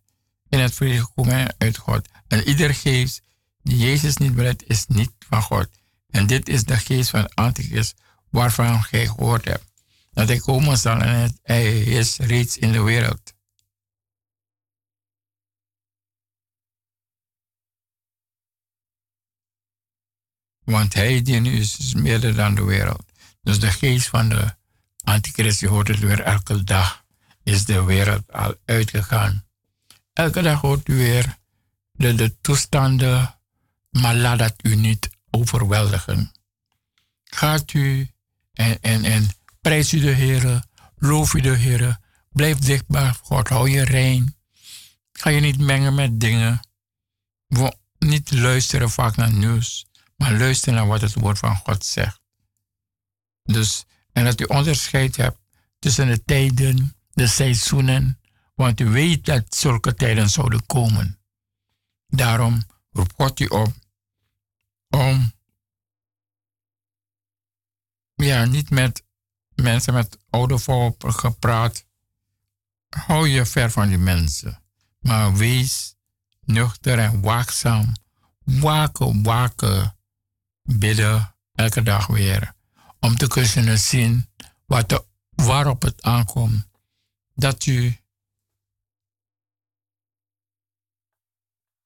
in 0.50 0.60
het 0.60 0.74
vrede 0.74 1.00
gekomen 1.00 1.56
uit 1.58 1.78
God. 1.78 2.08
En 2.28 2.48
ieder 2.48 2.74
geest 2.74 3.22
die 3.62 3.78
Jezus 3.78 4.18
niet 4.18 4.36
beleidt, 4.36 4.70
is 4.70 4.86
niet 4.88 5.12
van 5.20 5.42
God. 5.42 5.68
En 6.10 6.28
dit 6.28 6.50
is 6.50 6.64
de 6.64 6.78
geest 6.78 7.10
van 7.10 7.34
Antichrist 7.34 7.96
waarvan 8.30 8.84
gij 8.84 9.08
gehoord 9.08 9.46
hebt. 9.46 9.66
Dat 10.12 10.28
hij 10.28 10.40
komen 10.40 10.78
zal 10.78 11.02
en 11.02 11.38
hij 11.42 11.82
is 11.82 12.18
reeds 12.18 12.58
in 12.58 12.72
de 12.72 12.82
wereld. 12.82 13.36
Want 20.64 20.94
hij 20.94 21.22
die 21.22 21.40
nu 21.40 21.52
is, 21.52 21.78
is 21.78 21.94
meer 21.94 22.36
dan 22.36 22.56
de 22.56 22.64
wereld. 22.64 23.04
Dus 23.48 23.60
de 23.60 23.72
geest 23.72 24.08
van 24.08 24.30
de 24.30 24.56
antichrist, 25.04 25.60
je 25.60 25.68
hoort 25.68 25.88
het 25.88 26.00
weer 26.00 26.22
elke 26.22 26.64
dag, 26.64 27.04
is 27.44 27.66
de 27.66 27.84
wereld 27.84 28.32
al 28.32 28.56
uitgegaan. 28.66 29.46
Elke 30.14 30.42
dag 30.42 30.62
hoort 30.62 30.88
u 30.88 30.96
weer 30.98 31.38
de, 31.92 32.16
de 32.16 32.36
toestanden, 32.42 33.40
maar 33.90 34.16
laat 34.16 34.40
dat 34.40 34.54
u 34.62 34.76
niet 34.76 35.10
overweldigen. 35.30 36.32
Gaat 37.24 37.74
u 37.74 38.12
en, 38.54 38.78
en, 38.82 39.04
en 39.04 39.30
prijs 39.62 39.94
u 39.94 40.00
de 40.00 40.12
Heer, 40.12 40.64
loof 40.98 41.34
u 41.34 41.42
de 41.42 41.56
Heer, 41.56 42.00
blijf 42.30 42.58
dichtbaar 42.58 43.14
God, 43.22 43.48
hou 43.48 43.70
je 43.70 43.84
rein. 43.84 44.36
Ga 45.12 45.30
je 45.30 45.40
niet 45.40 45.60
mengen 45.60 45.96
met 45.96 46.20
dingen. 46.20 46.60
Niet 48.00 48.32
luisteren 48.32 48.90
vaak 48.90 49.16
naar 49.16 49.32
nieuws, 49.32 49.86
maar 50.16 50.38
luisteren 50.38 50.76
naar 50.76 50.88
wat 50.88 51.02
het 51.02 51.14
woord 51.14 51.38
van 51.40 51.56
God 51.56 51.86
zegt. 51.86 52.26
Dus, 53.48 53.86
en 54.12 54.24
dat 54.24 54.42
u 54.42 54.44
onderscheid 54.44 55.16
hebt 55.16 55.40
tussen 55.80 56.08
de 56.08 56.24
tijden, 56.24 56.96
de 57.14 57.28
seizoenen, 57.28 58.20
want 58.56 58.80
u 58.80 58.90
weet 58.90 59.26
dat 59.26 59.56
zulke 59.56 59.94
tijden 59.94 60.30
zouden 60.30 60.66
komen. 60.66 61.20
Daarom 62.08 62.64
roept 62.92 63.14
God 63.14 63.40
u 63.40 63.46
op 63.46 63.74
om 64.90 65.32
ja, 68.14 68.46
niet 68.46 68.70
met 68.70 69.04
mensen 69.56 69.94
met 69.94 70.18
oude 70.30 70.58
volk 70.58 71.04
gepraat. 71.08 71.86
Hou 72.90 73.28
je 73.28 73.46
ver 73.46 73.72
van 73.72 73.88
die 73.88 73.98
mensen. 73.98 74.64
Maar 75.00 75.36
wees 75.36 75.96
nuchter 76.46 77.00
en 77.00 77.22
waakzaam. 77.22 77.94
Waken, 78.44 79.24
waken. 79.24 79.98
Bidden 80.64 81.36
elke 81.54 81.84
dag 81.84 82.08
weer. 82.08 82.56
Om 83.00 83.18
te 83.18 83.28
kunnen 83.28 83.80
zien 83.80 84.30
wat 84.66 84.90
de, 84.90 85.06
waarop 85.30 85.82
het 85.82 86.02
aankomt. 86.02 86.68
Dat 87.34 87.66
u, 87.66 87.98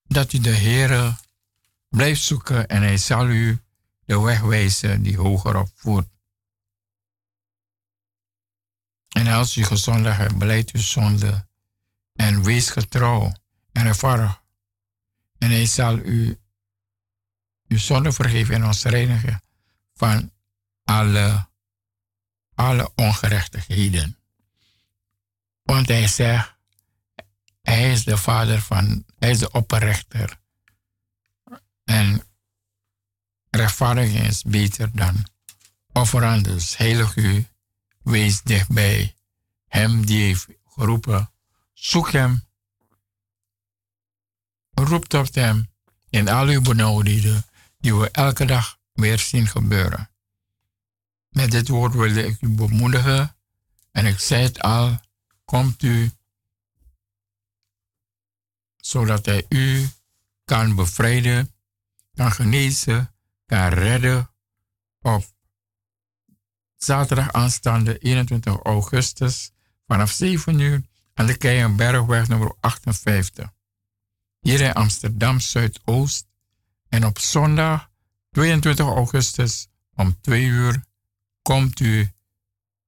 dat 0.03 0.33
u 0.33 0.39
de 0.39 0.49
Heer 0.49 1.19
blijft 1.89 2.21
zoeken 2.21 2.67
en 2.67 2.81
Hij 2.81 2.97
zal 2.97 3.27
u 3.27 3.61
de 4.05 4.19
weg 4.19 4.41
wijzen 4.41 5.03
die 5.03 5.17
hoger 5.17 5.55
op 5.57 5.69
voert. 5.75 6.07
En 9.07 9.27
als 9.27 9.55
u 9.55 9.63
gezondigd 9.63 10.17
hebt, 10.17 10.37
beleid 10.37 10.71
uw 10.71 10.81
zonde 10.81 11.47
en 12.13 12.43
wees 12.43 12.69
getrouw 12.69 13.31
en 13.71 13.85
ervaar. 13.85 14.41
En 15.37 15.49
hij 15.49 15.65
zal 15.65 15.97
u 15.97 16.39
uw 17.67 17.77
zonde 17.77 18.11
vergeven 18.11 18.55
en 18.55 18.65
ons 18.65 18.83
reinigen 18.83 19.41
van 19.93 20.31
alle, 20.83 21.49
alle 22.55 22.91
ongerechtigheden. 22.95 24.17
Want 25.63 25.87
hij 25.87 26.07
zegt, 26.07 26.55
hij 27.61 27.91
is 27.91 28.03
de 28.03 28.17
vader 28.17 28.61
van, 28.61 29.05
hij 29.19 29.29
is 29.29 29.39
de 29.39 29.51
opperrechter. 29.51 30.39
En 31.83 32.23
rechtvaardiging 33.49 34.27
is 34.27 34.43
beter 34.43 34.89
dan 34.93 35.27
offeren. 35.91 36.43
Dus 36.43 36.77
heilig 36.77 37.15
u 37.15 37.45
Wees 38.03 38.41
dichtbij 38.41 39.15
hem 39.67 40.05
die 40.05 40.23
heeft 40.23 40.47
geroepen. 40.65 41.31
Zoek 41.73 42.11
hem. 42.11 42.45
Roep 44.71 45.05
tot 45.05 45.35
hem 45.35 45.69
in 46.09 46.29
al 46.29 46.47
uw 46.47 46.61
benauwdheden 46.61 47.45
die 47.79 47.95
we 47.95 48.09
elke 48.11 48.45
dag 48.45 48.79
weer 48.93 49.19
zien 49.19 49.47
gebeuren. 49.47 50.10
Met 51.31 51.51
dit 51.51 51.67
woord 51.67 51.93
wilde 51.93 52.25
ik 52.25 52.41
u 52.41 52.49
bemoedigen 52.49 53.35
en 53.91 54.05
ik 54.05 54.19
zei 54.19 54.43
het 54.43 54.61
al, 54.61 54.99
komt 55.45 55.83
u 55.83 56.11
zodat 58.77 59.25
hij 59.25 59.45
u 59.49 59.89
kan 60.45 60.75
bevrijden, 60.75 61.53
kan 62.13 62.31
genezen, 62.31 63.13
kan 63.45 63.67
redden 63.67 64.29
op 65.01 65.25
zaterdag 66.77 67.31
aanstaande 67.31 67.97
21 67.97 68.59
augustus 68.63 69.51
vanaf 69.87 70.11
7 70.11 70.59
uur 70.59 70.81
aan 71.13 71.25
de 71.25 71.37
Keienbergweg 71.37 72.27
nummer 72.27 72.55
58. 72.59 73.53
Hier 74.39 74.61
in 74.61 74.73
Amsterdam 74.73 75.39
Zuidoost. 75.39 76.27
En 76.89 77.05
op 77.05 77.19
zondag 77.19 77.89
22 78.31 78.85
augustus 78.85 79.67
om 79.95 80.21
2 80.21 80.43
uur 80.43 80.83
komt 81.41 81.79
u 81.79 82.11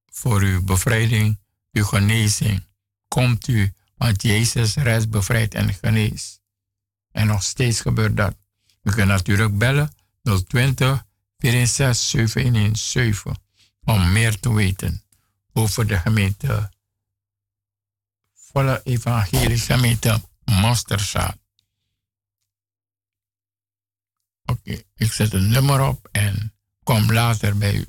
voor 0.06 0.40
uw 0.40 0.64
bevrijding, 0.64 1.38
uw 1.72 1.84
genezing. 1.84 2.66
Komt 3.08 3.48
u, 3.48 3.72
want 3.96 4.22
Jezus 4.22 4.74
redt, 4.74 5.10
bevrijdt 5.10 5.54
en 5.54 5.74
geneest. 5.74 6.40
En 7.10 7.26
nog 7.26 7.42
steeds 7.42 7.80
gebeurt 7.80 8.16
dat. 8.16 8.36
U 8.82 8.90
kunt 8.90 9.08
natuurlijk 9.08 9.58
bellen 9.58 9.94
020 10.46 11.04
416 11.38 12.28
717 12.28 13.36
om 13.84 14.12
meer 14.12 14.40
te 14.40 14.52
weten 14.52 15.04
over 15.52 15.86
de 15.86 15.98
gemeente, 15.98 16.72
volle 18.34 18.80
evangelische 18.84 19.72
gemeente 19.72 20.22
Masterzaad. 20.44 21.38
Oké, 24.44 24.82
ik 24.94 25.12
zet 25.12 25.32
een 25.32 25.48
nummer 25.48 25.80
op 25.80 26.08
en 26.12 26.54
kom 26.82 27.12
later 27.12 27.58
bij 27.58 27.74
u. 27.74 27.86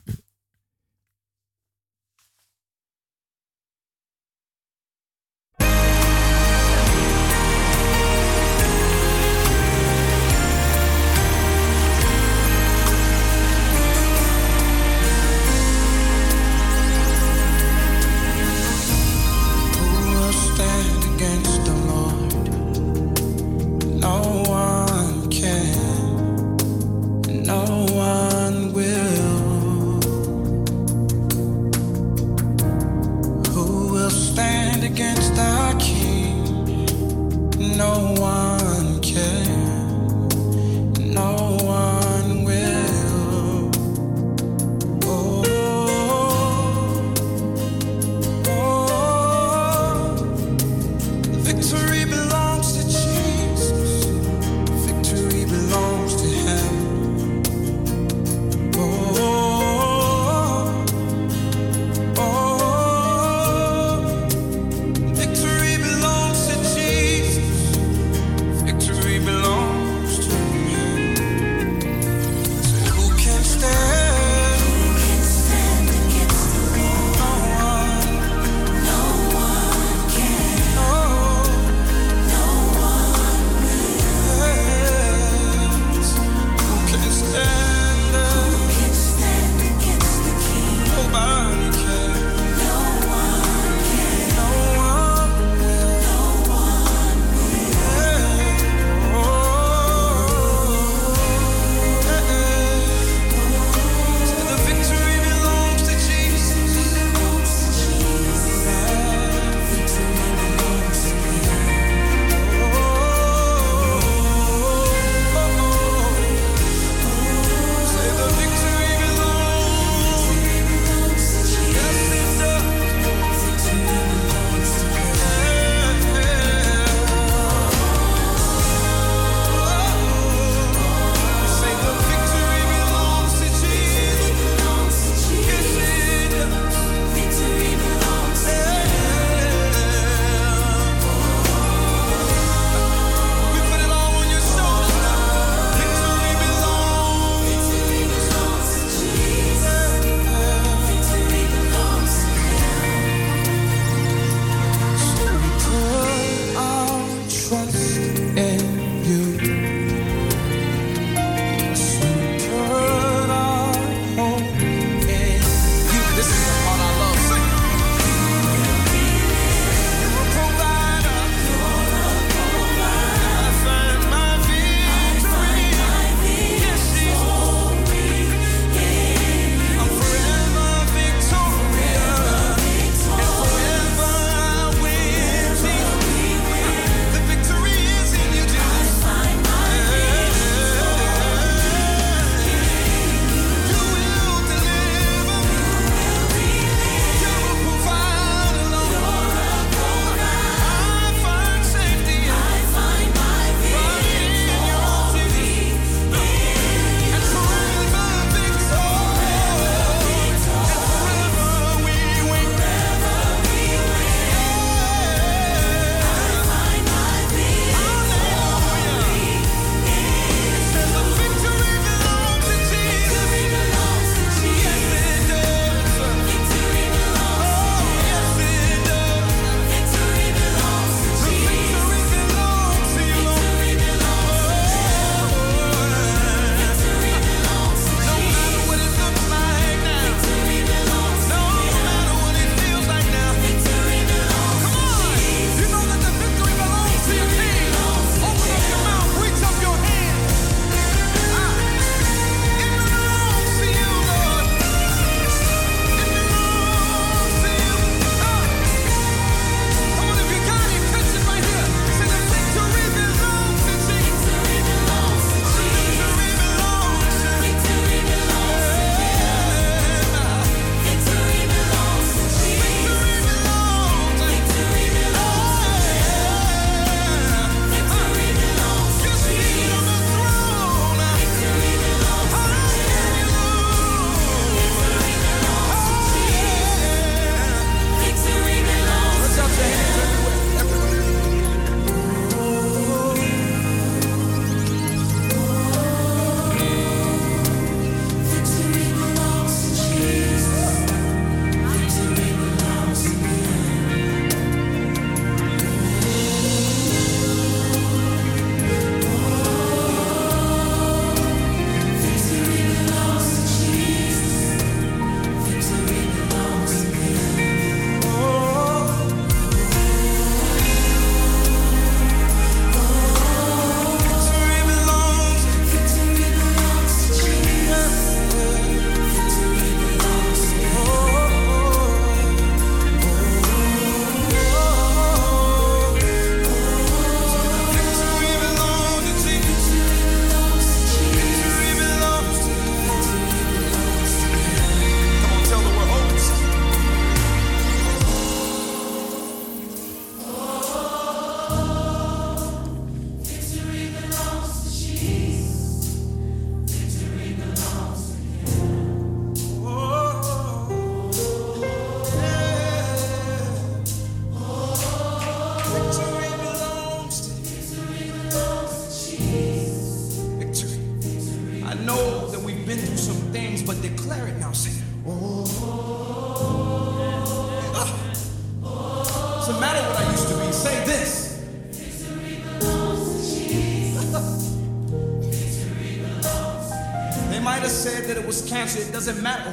might 387.46 387.62
have 387.62 387.70
said 387.70 388.06
that 388.06 388.18
it 388.18 388.26
was 388.26 388.42
cancer. 388.50 388.82
It 388.82 388.92
doesn't 388.92 389.22
matter. 389.22 389.52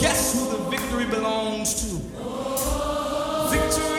Guess 0.00 0.34
who 0.34 0.50
the 0.50 0.58
victory 0.68 1.06
belongs 1.06 1.82
to? 1.82 1.94
Victory 3.48 3.97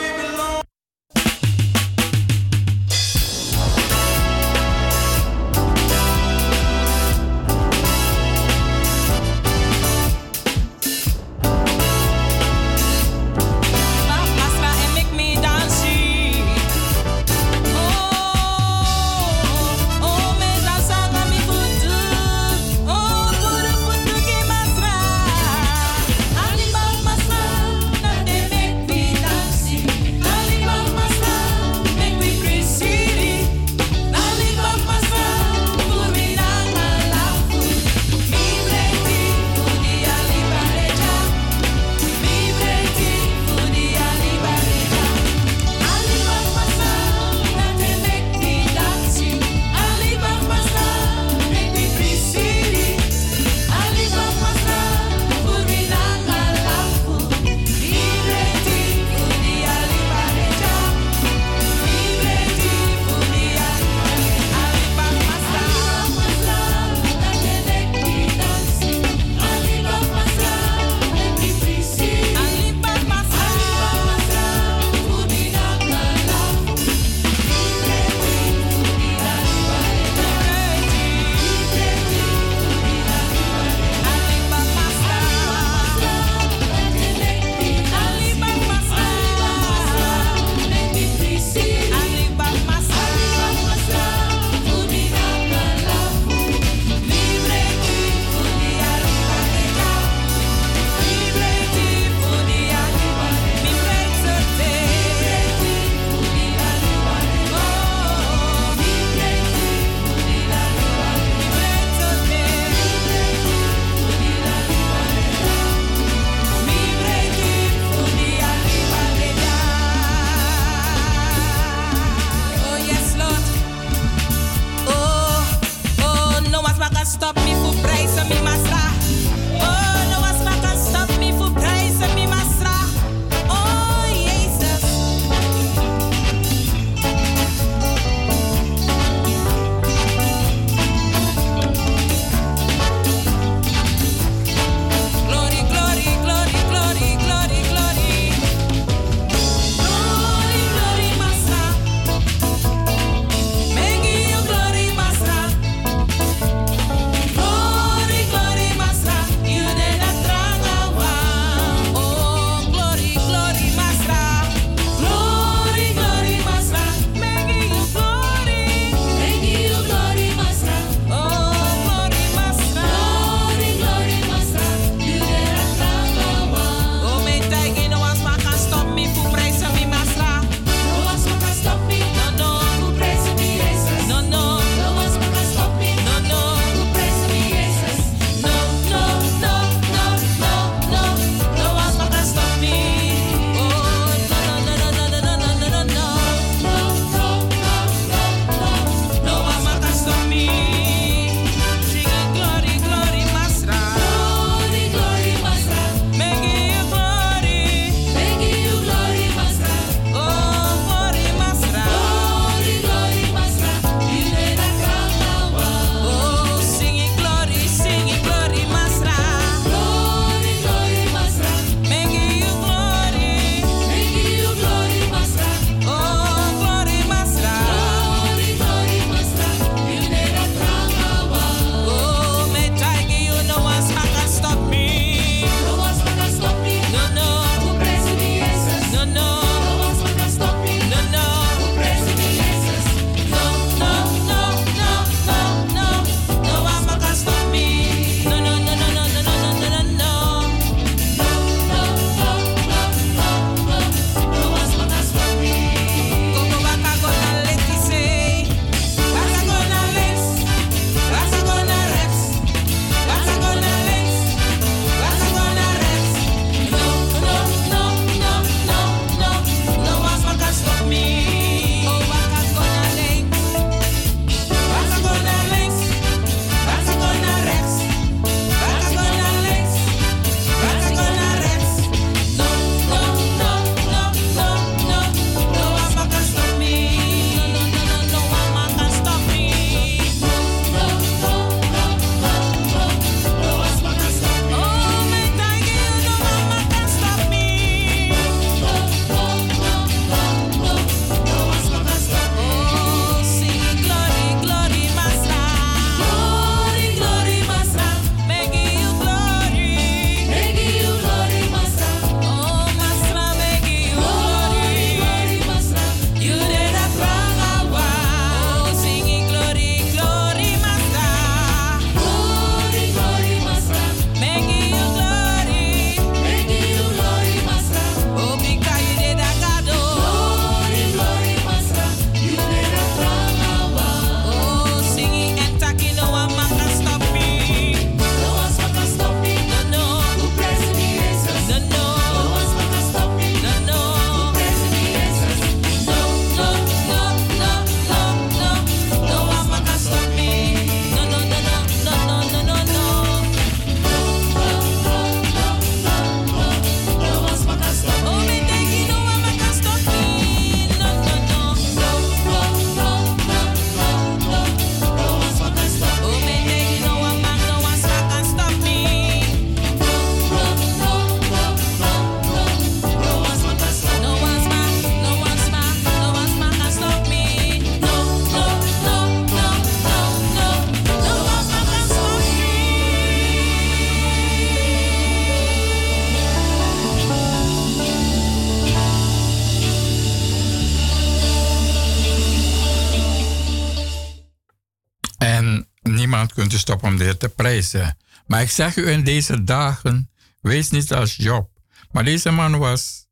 Maar 398.26 398.42
ik 398.42 398.50
zeg 398.50 398.76
u 398.76 398.90
in 398.90 399.04
deze 399.04 399.44
dagen, 399.44 400.12
wees 400.42 400.70
niet 400.70 400.94
als 400.94 401.16
Job. 401.16 401.50
Maar 401.92 402.04
deze 402.04 402.32
man 402.32 402.58
was 402.58 403.08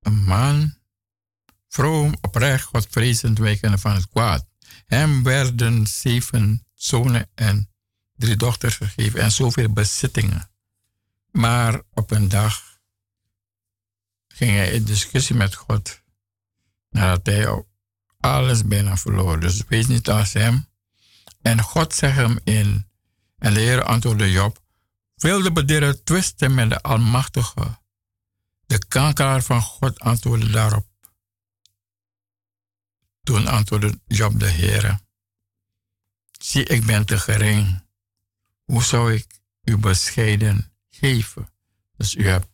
een 0.00 0.24
man, 0.24 0.74
vroom, 1.68 2.16
oprecht, 2.20 2.64
godvrezend, 2.64 3.38
wijkende 3.38 3.78
van 3.78 3.94
het 3.94 4.08
kwaad. 4.08 4.46
Hem 4.86 5.22
werden 5.22 5.86
zeven 5.86 6.66
zonen 6.74 7.30
en 7.34 7.70
drie 8.16 8.36
dochters 8.36 8.76
gegeven 8.76 9.20
en 9.20 9.32
zoveel 9.32 9.72
bezittingen. 9.72 10.50
Maar 11.30 11.82
op 11.90 12.10
een 12.10 12.28
dag 12.28 12.78
ging 14.28 14.50
hij 14.50 14.70
in 14.70 14.84
discussie 14.84 15.36
met 15.36 15.54
God. 15.54 16.02
Nadat 16.90 17.26
hij 17.26 17.64
alles 18.20 18.64
bijna 18.64 18.96
verloren. 18.96 19.40
Dus 19.40 19.62
wees 19.68 19.86
niet 19.86 20.08
als 20.08 20.32
hem. 20.32 20.68
En 21.42 21.62
God 21.62 21.94
zegt 21.94 22.16
hem 22.16 22.38
in. 22.44 22.87
En 23.38 23.54
de 23.54 23.60
Heer 23.60 23.82
antwoordde 23.82 24.30
Job. 24.30 24.62
Wilde 25.14 25.52
bederen 25.52 26.04
twisten 26.04 26.54
met 26.54 26.70
de 26.70 26.82
Almachtige. 26.82 27.78
De 28.66 28.86
kankelaar 28.86 29.42
van 29.42 29.62
God 29.62 30.00
antwoordde 30.00 30.50
daarop. 30.50 30.86
Toen 33.22 33.46
antwoordde 33.46 34.00
Job 34.06 34.40
de 34.40 34.48
Heer. 34.48 34.98
Zie, 36.38 36.64
ik 36.64 36.86
ben 36.86 37.06
te 37.06 37.18
gering. 37.18 37.82
Hoe 38.64 38.82
zou 38.82 39.14
ik 39.14 39.26
u 39.64 39.76
bescheiden 39.76 40.72
geven? 40.90 41.52
Dus 41.96 42.14
u 42.14 42.28
hebt 42.28 42.48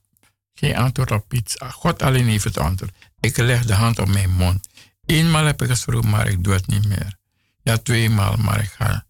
geen 0.54 0.76
antwoord 0.76 1.10
op 1.10 1.32
iets. 1.32 1.56
God 1.58 2.02
alleen 2.02 2.26
heeft 2.26 2.44
het 2.44 2.58
antwoord. 2.58 2.94
Ik 3.20 3.36
leg 3.36 3.64
de 3.64 3.74
hand 3.74 3.98
op 3.98 4.08
mijn 4.08 4.30
mond. 4.30 4.68
Eenmaal 5.04 5.44
heb 5.44 5.62
ik 5.62 5.68
gesproken, 5.68 6.10
maar 6.10 6.28
ik 6.28 6.44
doe 6.44 6.52
het 6.52 6.66
niet 6.66 6.86
meer. 6.88 7.18
Ja, 7.62 7.78
tweemaal, 7.78 8.36
maar 8.36 8.62
ik 8.62 8.70
ga 8.70 9.06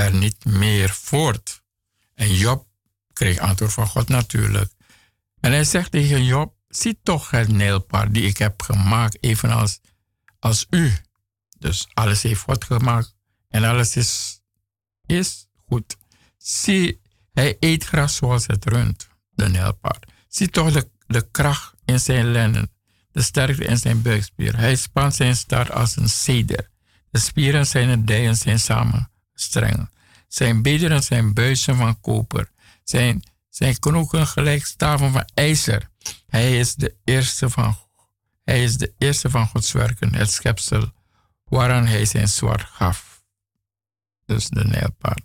er 0.00 0.14
niet 0.14 0.44
meer 0.44 0.90
voort. 0.90 1.62
En 2.14 2.34
Job 2.34 2.66
kreeg 3.12 3.38
antwoord 3.38 3.72
van 3.72 3.86
God 3.86 4.08
natuurlijk. 4.08 4.72
En 5.40 5.52
hij 5.52 5.64
zegt 5.64 5.90
tegen 5.90 6.24
Job, 6.24 6.54
zie 6.68 6.98
toch 7.02 7.30
het 7.30 7.48
neelpaard 7.48 8.14
die 8.14 8.22
ik 8.22 8.36
heb 8.36 8.62
gemaakt, 8.62 9.16
evenals 9.20 9.80
als 10.38 10.66
u. 10.70 10.92
Dus 11.58 11.88
alles 11.94 12.22
heeft 12.22 12.40
God 12.40 12.64
gemaakt 12.64 13.14
en 13.48 13.64
alles 13.64 13.96
is, 13.96 14.40
is 15.06 15.46
goed. 15.66 15.96
Zie, 16.36 17.00
hij 17.32 17.56
eet 17.60 17.84
gras 17.84 18.16
zoals 18.16 18.46
het 18.46 18.64
rund, 18.64 19.08
de 19.30 19.48
neelpaard. 19.48 20.12
Zie 20.28 20.48
toch 20.48 20.72
de, 20.72 20.90
de 21.06 21.30
kracht 21.30 21.74
in 21.84 22.00
zijn 22.00 22.32
lenden, 22.32 22.72
de 23.12 23.22
sterkte 23.22 23.64
in 23.64 23.78
zijn 23.78 24.02
buikspier. 24.02 24.56
Hij 24.56 24.76
spant 24.76 25.14
zijn 25.14 25.36
staart 25.36 25.70
als 25.70 25.96
een 25.96 26.08
ceder. 26.08 26.70
De 27.10 27.18
spieren 27.18 27.66
zijn 27.66 28.04
dijen 28.04 28.36
zijn 28.36 28.58
samengestrengen. 29.40 29.90
Zijn 30.28 30.62
bederen 30.62 31.02
zijn 31.02 31.34
buizen 31.34 31.76
van 31.76 32.00
koper. 32.00 32.50
Zijn, 32.84 33.22
zijn 33.48 33.76
gelijk 34.10 34.66
staven 34.66 35.12
van 35.12 35.28
ijzer. 35.34 35.88
Hij 36.26 36.58
is 36.58 36.74
de 36.74 36.94
eerste 37.04 37.50
van, 37.50 37.76
hij 38.44 38.62
is 38.62 38.76
de 38.76 38.92
eerste 38.98 39.30
van 39.30 39.46
Gods 39.46 39.72
werken, 39.72 40.14
het 40.14 40.30
schepsel 40.30 40.92
waaraan 41.44 41.86
hij 41.86 42.04
zijn 42.04 42.28
zwart 42.28 42.62
gaf. 42.62 43.22
Dus 44.26 44.48
de 44.48 44.64
nijlpaard. 44.64 45.22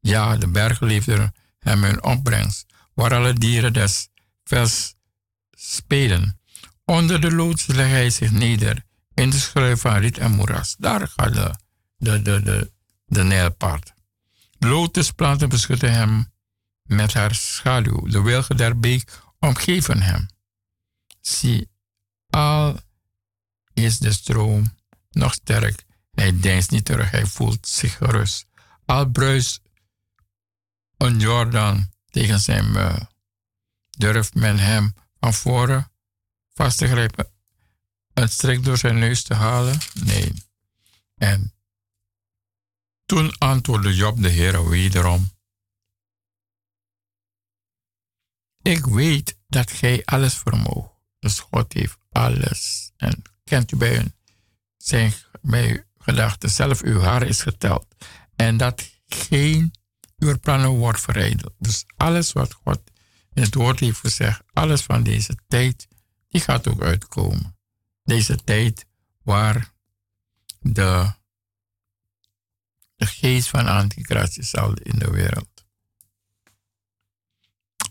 Ja, 0.00 0.36
de 0.36 0.48
bergliefden 0.48 1.34
hem 1.58 1.82
hun 1.84 2.02
opbrengst, 2.02 2.66
waar 2.94 3.14
alle 3.14 3.32
dieren 3.32 3.72
des 3.72 4.08
vels 4.44 4.94
spelen. 5.50 6.40
Onder 6.84 7.20
de 7.20 7.32
loods 7.32 7.66
legt 7.66 7.90
hij 7.90 8.10
zich 8.10 8.30
neder, 8.30 8.84
in 9.14 9.30
de 9.30 9.38
schuif 9.38 9.80
van 9.80 9.96
riet 9.96 10.18
en 10.18 10.30
moeras. 10.30 10.76
Daar 10.78 11.08
gaat 11.08 11.34
de, 11.34 12.22
de, 12.22 12.42
de, 12.42 12.70
de 13.10 13.22
nijlpaard. 13.22 13.92
Lotusplanten 14.58 15.48
beschutten 15.48 15.92
hem 15.92 16.32
met 16.82 17.12
haar 17.12 17.34
schaduw. 17.34 18.08
De 18.08 18.22
wilgen 18.22 18.56
der 18.56 18.78
beek 18.78 19.22
omgeven 19.38 20.02
hem. 20.02 20.28
Zie, 21.20 21.70
al 22.30 22.76
is 23.72 23.98
de 23.98 24.12
stroom 24.12 24.74
nog 25.10 25.32
sterk. 25.32 25.84
Hij 26.10 26.40
deinst 26.40 26.70
niet 26.70 26.84
terug, 26.84 27.10
hij 27.10 27.26
voelt 27.26 27.68
zich 27.68 27.96
gerust. 27.96 28.46
Al 28.84 29.06
bruist 29.10 29.60
een 30.96 31.18
Jordan 31.18 31.90
tegen 32.10 32.40
zijn 32.40 32.70
muil. 32.70 33.08
Durft 33.90 34.34
men 34.34 34.58
hem 34.58 34.94
van 35.20 35.34
voren 35.34 35.92
vast 36.54 36.78
te 36.78 36.86
grijpen, 36.86 37.30
een 38.14 38.28
strik 38.28 38.64
door 38.64 38.78
zijn 38.78 38.98
neus 38.98 39.22
te 39.22 39.34
halen? 39.34 39.78
Nee. 39.94 40.32
En 41.16 41.54
toen 43.10 43.38
antwoordde 43.38 43.94
Job 43.94 44.22
de 44.22 44.28
Heer 44.28 44.68
wederom. 44.68 45.30
Ik 48.62 48.84
weet 48.84 49.38
dat 49.46 49.70
gij 49.70 50.04
alles 50.04 50.34
vermoogt. 50.34 50.90
Dus 51.18 51.38
God 51.38 51.72
heeft 51.72 51.96
alles. 52.10 52.92
En 52.96 53.22
kent 53.44 53.72
u 53.72 53.76
bij, 53.76 53.94
hun, 53.94 54.14
zijn, 54.76 55.12
bij 55.42 55.86
gedachten 55.98 56.50
zelf 56.50 56.82
uw 56.82 57.00
haar 57.00 57.22
is 57.22 57.42
geteld. 57.42 57.86
En 58.36 58.56
dat 58.56 58.90
geen 59.06 59.74
uw 60.18 60.38
plannen 60.38 60.70
wordt 60.70 61.00
verrijdeld. 61.00 61.54
Dus 61.58 61.84
alles 61.96 62.32
wat 62.32 62.52
God 62.52 62.80
in 63.32 63.42
het 63.42 63.54
woord 63.54 63.80
heeft 63.80 63.98
gezegd, 63.98 64.42
alles 64.52 64.82
van 64.82 65.02
deze 65.02 65.36
tijd, 65.48 65.88
die 66.28 66.40
gaat 66.40 66.68
ook 66.68 66.82
uitkomen. 66.82 67.58
Deze 68.02 68.36
tijd 68.44 68.86
waar 69.22 69.72
de, 70.60 71.18
de 73.00 73.06
geest 73.06 73.48
van 73.48 73.66
antichrist 73.66 74.38
is 74.38 74.56
al 74.56 74.74
in 74.74 74.98
de 74.98 75.10
wereld. 75.10 75.64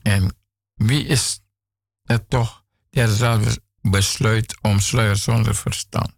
En 0.01 0.38
wie 0.74 1.05
is 1.05 1.41
het 2.03 2.30
toch 2.30 2.64
die 2.89 3.07
zelf 3.07 3.57
besluit 3.82 4.57
om 4.62 4.80
sluier 4.80 5.16
zonder 5.16 5.55
verstand? 5.55 6.14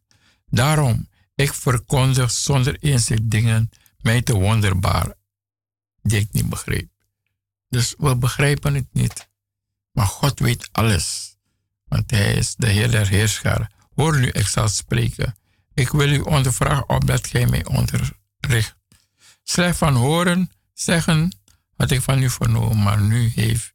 Daarom, 0.46 1.10
ik 1.36 1.54
verkondig 1.54 2.32
zonder 2.32 2.84
inzicht 2.84 3.30
dingen 3.30 3.70
mij 4.02 4.22
te 4.22 4.34
wonderbaar 4.34 5.14
die 6.02 6.20
ik 6.20 6.32
niet 6.32 6.50
begreep. 6.50 6.89
Dus 7.70 7.96
we 7.98 8.16
begrijpen 8.16 8.74
het 8.74 8.88
niet. 8.92 9.30
Maar 9.92 10.08
God 10.08 10.39
weet 10.39 10.70
alles. 10.72 11.36
Want 11.84 12.12
Hij 12.12 12.34
is 12.34 12.56
de 12.56 12.68
Heer 12.68 12.92
der 12.92 13.08
Heerscharen. 13.08 13.72
Hoor 13.96 14.20
nu, 14.20 14.28
ik 14.28 14.48
zal 14.48 14.68
spreken. 14.68 15.36
Ik 15.74 15.89
wil 15.89 16.10
u 16.10 16.20
ondervragen 16.20 16.89
opdat 16.89 17.28
gij 17.28 17.48
mij 17.48 17.66
onderricht. 17.66 18.80
Slecht 19.52 19.78
van 19.78 19.95
horen, 19.95 20.52
zeggen, 20.74 21.38
had 21.76 21.91
ik 21.91 22.02
van 22.02 22.24
u 22.24 22.30
vernomen, 22.30 22.84
maar 22.84 23.02
nu 23.02 23.28
heeft, 23.28 23.74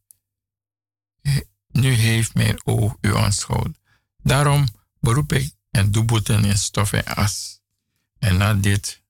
nu 1.67 1.91
heeft 1.91 2.33
mijn 2.33 2.65
oog 2.65 2.97
u 3.01 3.15
aanschouwd. 3.15 3.79
Daarom 4.17 4.67
beroep 4.99 5.31
ik 5.31 5.53
en 5.69 5.91
doe 5.91 6.03
boeten 6.03 6.45
in 6.45 6.57
stof 6.57 6.93
en 6.93 7.05
as. 7.05 7.61
En 8.19 8.37
na 8.37 8.53
dit 8.53 9.03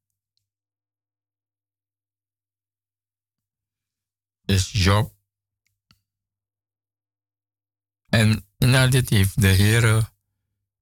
is 4.45 4.71
Job. 4.71 5.15
En 8.09 8.47
na 8.57 8.87
dit 8.87 9.09
heeft 9.09 9.41
de 9.41 9.47
Heer 9.47 10.11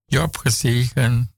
Job 0.05 0.37
gezegend. 0.37 1.34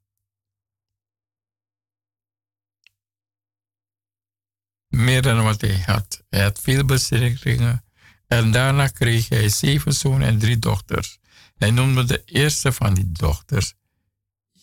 Meer 4.97 5.21
dan 5.21 5.43
wat 5.43 5.61
hij 5.61 5.83
had. 5.85 6.23
Hij 6.29 6.43
had 6.43 6.59
veel 6.59 6.85
bezittingen. 6.85 7.83
En 8.27 8.51
daarna 8.51 8.87
kreeg 8.87 9.29
hij 9.29 9.49
zeven 9.49 9.93
zonen 9.93 10.27
en 10.27 10.39
drie 10.39 10.59
dochters. 10.59 11.19
Hij 11.57 11.71
noemde 11.71 12.03
de 12.03 12.21
eerste 12.25 12.71
van 12.71 12.93
die 12.93 13.11
dochters 13.11 13.73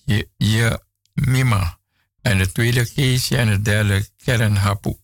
je, 0.04 0.80
Mima. 1.12 1.78
En 2.22 2.38
de 2.38 2.52
tweede 2.52 2.92
Keesje 2.92 3.36
en 3.36 3.48
de 3.48 3.62
derde 3.62 4.08
Kernhapu. 4.16 4.96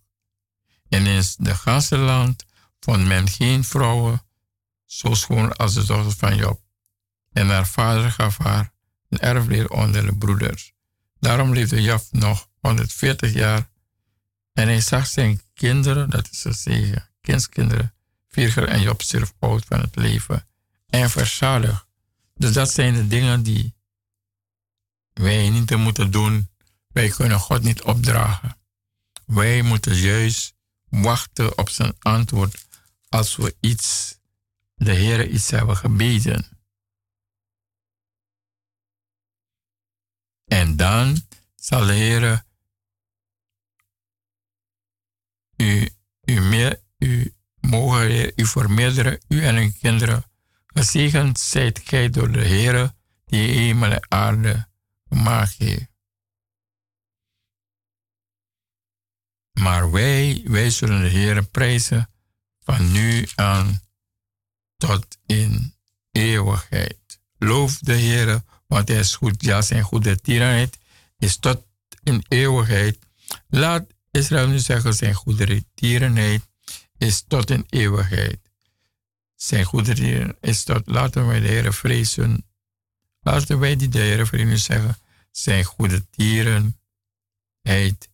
En 0.88 1.06
in 1.06 1.22
de 1.36 1.55
ganse 1.55 1.96
land 1.96 2.44
vond 2.80 3.06
men 3.06 3.28
geen 3.28 3.64
vrouwen 3.64 4.22
zo 4.84 5.14
schoon 5.14 5.56
als 5.56 5.74
de 5.74 5.84
dochter 5.84 6.16
van 6.16 6.36
Job. 6.36 6.60
En 7.32 7.48
haar 7.48 7.66
vader 7.66 8.10
gaf 8.10 8.38
haar 8.38 8.72
een 9.09 9.18
erfleer 9.18 9.70
onder 9.70 10.06
de 10.06 10.16
broeders. 10.16 10.72
Daarom 11.18 11.52
leefde 11.52 11.82
Job 11.82 12.02
nog 12.10 12.48
140 12.60 13.32
jaar. 13.32 13.69
En 14.52 14.66
hij 14.66 14.81
zag 14.81 15.06
zijn 15.06 15.40
kinderen, 15.55 16.10
dat 16.10 16.28
is 16.31 16.40
te 16.40 16.52
zeggen, 16.52 17.09
kindskinderen, 17.20 17.94
Virgil 18.28 18.66
en 18.66 18.81
Job 18.81 19.02
stierf 19.02 19.32
oud 19.39 19.64
van 19.64 19.81
het 19.81 19.97
leven 19.97 20.47
en 20.86 21.10
verzadigd. 21.10 21.86
Dus 22.35 22.52
dat 22.52 22.70
zijn 22.70 22.94
de 22.94 23.06
dingen 23.06 23.43
die 23.43 23.74
wij 25.12 25.51
niet 25.51 25.77
moeten 25.77 26.10
doen. 26.10 26.48
Wij 26.89 27.09
kunnen 27.09 27.39
God 27.39 27.62
niet 27.62 27.82
opdragen. 27.82 28.56
Wij 29.27 29.62
moeten 29.62 29.94
juist 29.94 30.55
wachten 30.89 31.59
op 31.59 31.68
zijn 31.68 31.94
antwoord 31.98 32.66
als 33.09 33.36
we 33.36 33.56
iets, 33.60 34.18
de 34.74 34.93
Heer 34.93 35.28
iets 35.28 35.51
hebben 35.51 35.77
gebeden. 35.77 36.48
En 40.44 40.77
dan 40.77 41.22
zal 41.56 41.86
de 41.86 41.93
Heer 41.93 42.44
u, 45.60 45.88
u, 46.24 46.40
meer, 46.40 46.80
u 46.98 47.34
mogen 47.60 48.32
u 48.36 48.46
vermeerderen, 48.46 49.20
u 49.28 49.44
en 49.44 49.56
uw 49.56 49.70
kinderen. 49.80 50.24
Gezegend 50.66 51.38
zijt 51.38 51.80
gij 51.84 52.10
door 52.10 52.32
de 52.32 52.44
Heer 52.44 52.94
die 53.26 53.48
hemel 53.48 53.90
en 53.90 54.06
aarde 54.08 54.68
heeft. 55.58 55.88
Maar 59.52 59.90
wij, 59.90 60.42
wij 60.44 60.70
zullen 60.70 61.00
de 61.00 61.08
Heer 61.08 61.44
prijzen 61.44 62.10
van 62.58 62.92
nu 62.92 63.28
aan 63.34 63.80
tot 64.76 65.18
in 65.26 65.74
eeuwigheid. 66.12 67.20
Loof 67.38 67.78
de 67.78 67.92
Heer, 67.92 68.42
want 68.66 68.88
hij 68.88 68.98
is 68.98 69.14
goed. 69.14 69.42
Ja, 69.42 69.62
zijn 69.62 69.82
goede 69.82 70.20
tierenheid 70.20 70.78
is 71.18 71.36
tot 71.36 71.64
in 72.02 72.24
eeuwigheid. 72.28 72.98
Laat 73.48 73.86
Israël 74.10 74.48
nu 74.48 74.58
zeggen, 74.58 74.94
zijn 74.94 75.14
goede 75.14 75.64
tierenheid 75.74 76.48
is 76.98 77.24
tot 77.26 77.50
in 77.50 77.64
eeuwigheid. 77.68 78.38
Zijn 79.34 79.64
goede 79.64 79.94
tierenheid 79.94 80.36
is 80.40 80.64
tot, 80.64 80.86
laten 80.86 81.26
wij 81.26 81.40
de 81.40 81.46
Heer 81.46 81.74
vrezen. 81.74 82.44
Laten 83.20 83.58
wij 83.58 83.76
die 83.76 83.88
de 83.88 83.98
Heer 83.98 84.26
vrezen 84.26 84.58
zeggen, 84.58 84.98
zijn 85.30 85.64
goede 85.64 86.08
tierenheid 86.10 88.08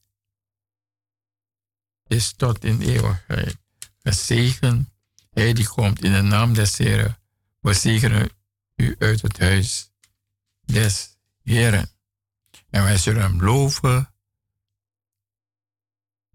is 2.07 2.33
tot 2.33 2.65
in 2.65 2.81
eeuwigheid. 2.81 3.57
Gezegen, 4.03 4.93
hij 5.31 5.53
die 5.53 5.69
komt 5.69 6.05
in 6.05 6.13
de 6.13 6.23
naam 6.23 6.55
des 6.55 6.77
Heren. 6.77 7.19
We 7.61 7.73
zegenen 7.73 8.31
u 8.77 8.97
uit 8.99 9.23
het 9.23 9.39
huis 9.39 9.91
des 10.65 11.19
Heren. 11.43 11.91
En 12.71 12.83
wij 12.83 12.99
zullen 12.99 13.23
hem 13.23 13.43
loven 13.43 14.15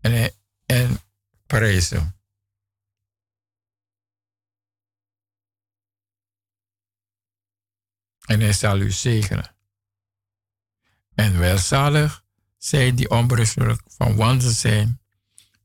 en, 0.02 0.34
en 0.65 0.99
prijzen. 1.45 2.15
En 8.26 8.40
hij 8.40 8.53
zal 8.53 8.80
u 8.80 8.91
zegenen. 8.91 9.56
En 11.14 11.40
welzalig 11.40 12.23
zij 12.57 12.94
die 12.94 13.10
onberustelijk 13.10 13.82
van 13.88 14.15
wandel 14.15 14.49
zijn, 14.49 15.02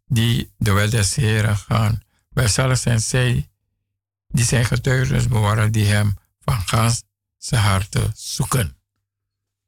die 0.07 0.53
de 0.57 0.73
wet 0.73 0.91
des 0.91 1.15
Heren 1.15 1.57
gaan. 1.57 2.03
Welzalig 2.29 2.79
zijn 2.79 3.01
zij 3.01 3.51
die 4.29 4.45
zijn 4.45 4.65
getuigenis 4.65 5.29
bewaren, 5.29 5.73
die 5.73 5.85
hem 5.85 6.15
van 6.41 6.61
gans 6.61 7.03
zijn 7.37 7.63
harte 7.63 8.11
zoeken. 8.15 8.77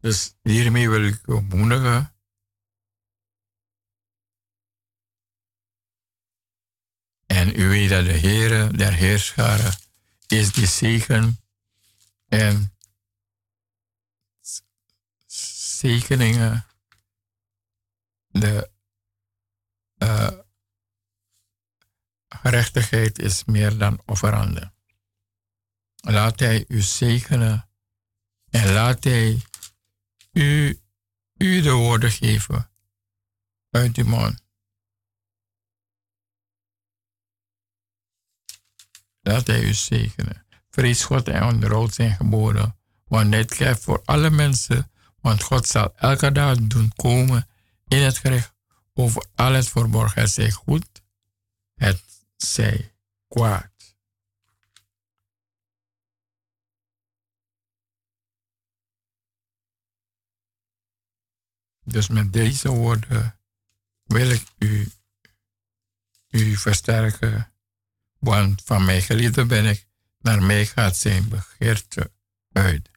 Dus 0.01 0.35
hiermee 0.43 0.91
wil 0.91 1.05
ik 1.05 1.21
u 1.27 1.41
bemoedigen. 1.41 2.13
En 7.29 7.61
u 7.61 7.69
weet 7.69 7.89
dat 7.89 8.05
de 8.05 8.19
Heere 8.19 8.77
der 8.77 8.93
Heerscharen 8.93 9.73
is 10.27 10.53
die 10.53 10.67
zegen 10.67 11.41
en 12.29 12.77
zegeningen, 15.79 16.67
de 18.29 18.71
uh, 19.99 20.31
gerechtigheid 22.29 23.19
is 23.19 23.45
meer 23.45 23.79
dan 23.79 24.01
offerande. 24.07 24.73
Laat 25.97 26.41
Hij 26.41 26.65
u 26.69 26.81
zegenen 26.81 27.69
en 28.51 28.73
laat 28.73 29.05
Hij 29.05 29.43
u, 30.33 30.81
u 31.37 31.61
de 31.61 31.73
woorden 31.73 32.11
geven 32.11 32.71
uit 33.71 33.97
uw 33.97 34.07
mond. 34.07 34.48
Laat 39.29 39.47
Hij 39.47 39.63
u 39.63 39.75
zegenen. 39.75 40.47
Vrees 40.71 41.05
God 41.05 41.29
en 41.29 41.45
onderhoud 41.45 41.95
zijn 41.95 42.17
geboden, 42.17 42.79
want 43.05 43.33
dit 43.33 43.55
geldt 43.55 43.81
voor 43.81 44.03
alle 44.05 44.31
mensen, 44.31 44.91
want 45.21 45.43
God 45.43 45.67
zal 45.67 45.97
elke 45.97 46.33
dag 46.33 46.57
doen 46.57 46.93
komen 46.97 47.49
in 47.89 48.03
het 48.03 48.19
gericht 48.19 48.55
over 48.95 49.27
alles 49.35 49.69
verborgen. 49.69 50.21
Het 50.21 50.31
zij 50.31 50.51
goed, 50.51 51.03
het 51.75 52.03
zij 52.37 52.95
kwaad. 53.29 53.97
Dus 61.85 62.09
met 62.09 62.33
deze 62.33 62.69
woorden 62.69 63.41
wil 64.05 64.31
ik 64.31 64.45
u, 64.59 64.93
u 66.29 66.57
versterken, 66.57 67.48
want 68.19 68.63
van 68.65 68.85
mijn 68.85 69.03
geliefde 69.03 69.47
ben 69.47 69.65
ik, 69.65 69.87
naar 70.19 70.43
mij 70.43 70.67
gaat 70.67 70.97
zijn 70.97 71.29
begeerte 71.29 72.13
uit. 72.53 72.91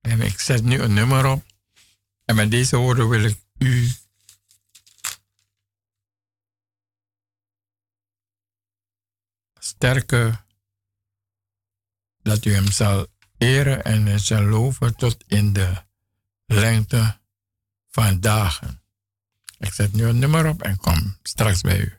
En 0.00 0.20
ik 0.20 0.40
zet 0.40 0.62
nu 0.62 0.78
een 0.78 0.94
nummer 0.94 1.26
op. 1.26 1.44
En 2.24 2.36
met 2.36 2.50
deze 2.50 2.76
woorden 2.76 3.08
wil 3.08 3.24
ik 3.24 3.38
u 3.58 3.90
sterker 9.58 10.44
dat 12.22 12.44
u 12.44 12.52
hem 12.52 12.70
zal 12.70 13.06
eren 13.38 13.84
en 13.84 14.20
zal 14.20 14.42
loven 14.42 14.96
tot 14.96 15.24
in 15.26 15.52
de 15.52 15.87
lengte 16.48 17.16
van 17.90 18.20
dagen. 18.20 18.80
Ik 19.58 19.72
zet 19.72 19.92
nu 19.92 20.04
een 20.04 20.18
nummer 20.18 20.46
op 20.48 20.62
en 20.62 20.76
kom 20.76 21.16
straks 21.22 21.60
bij 21.60 21.78
u. 21.78 21.94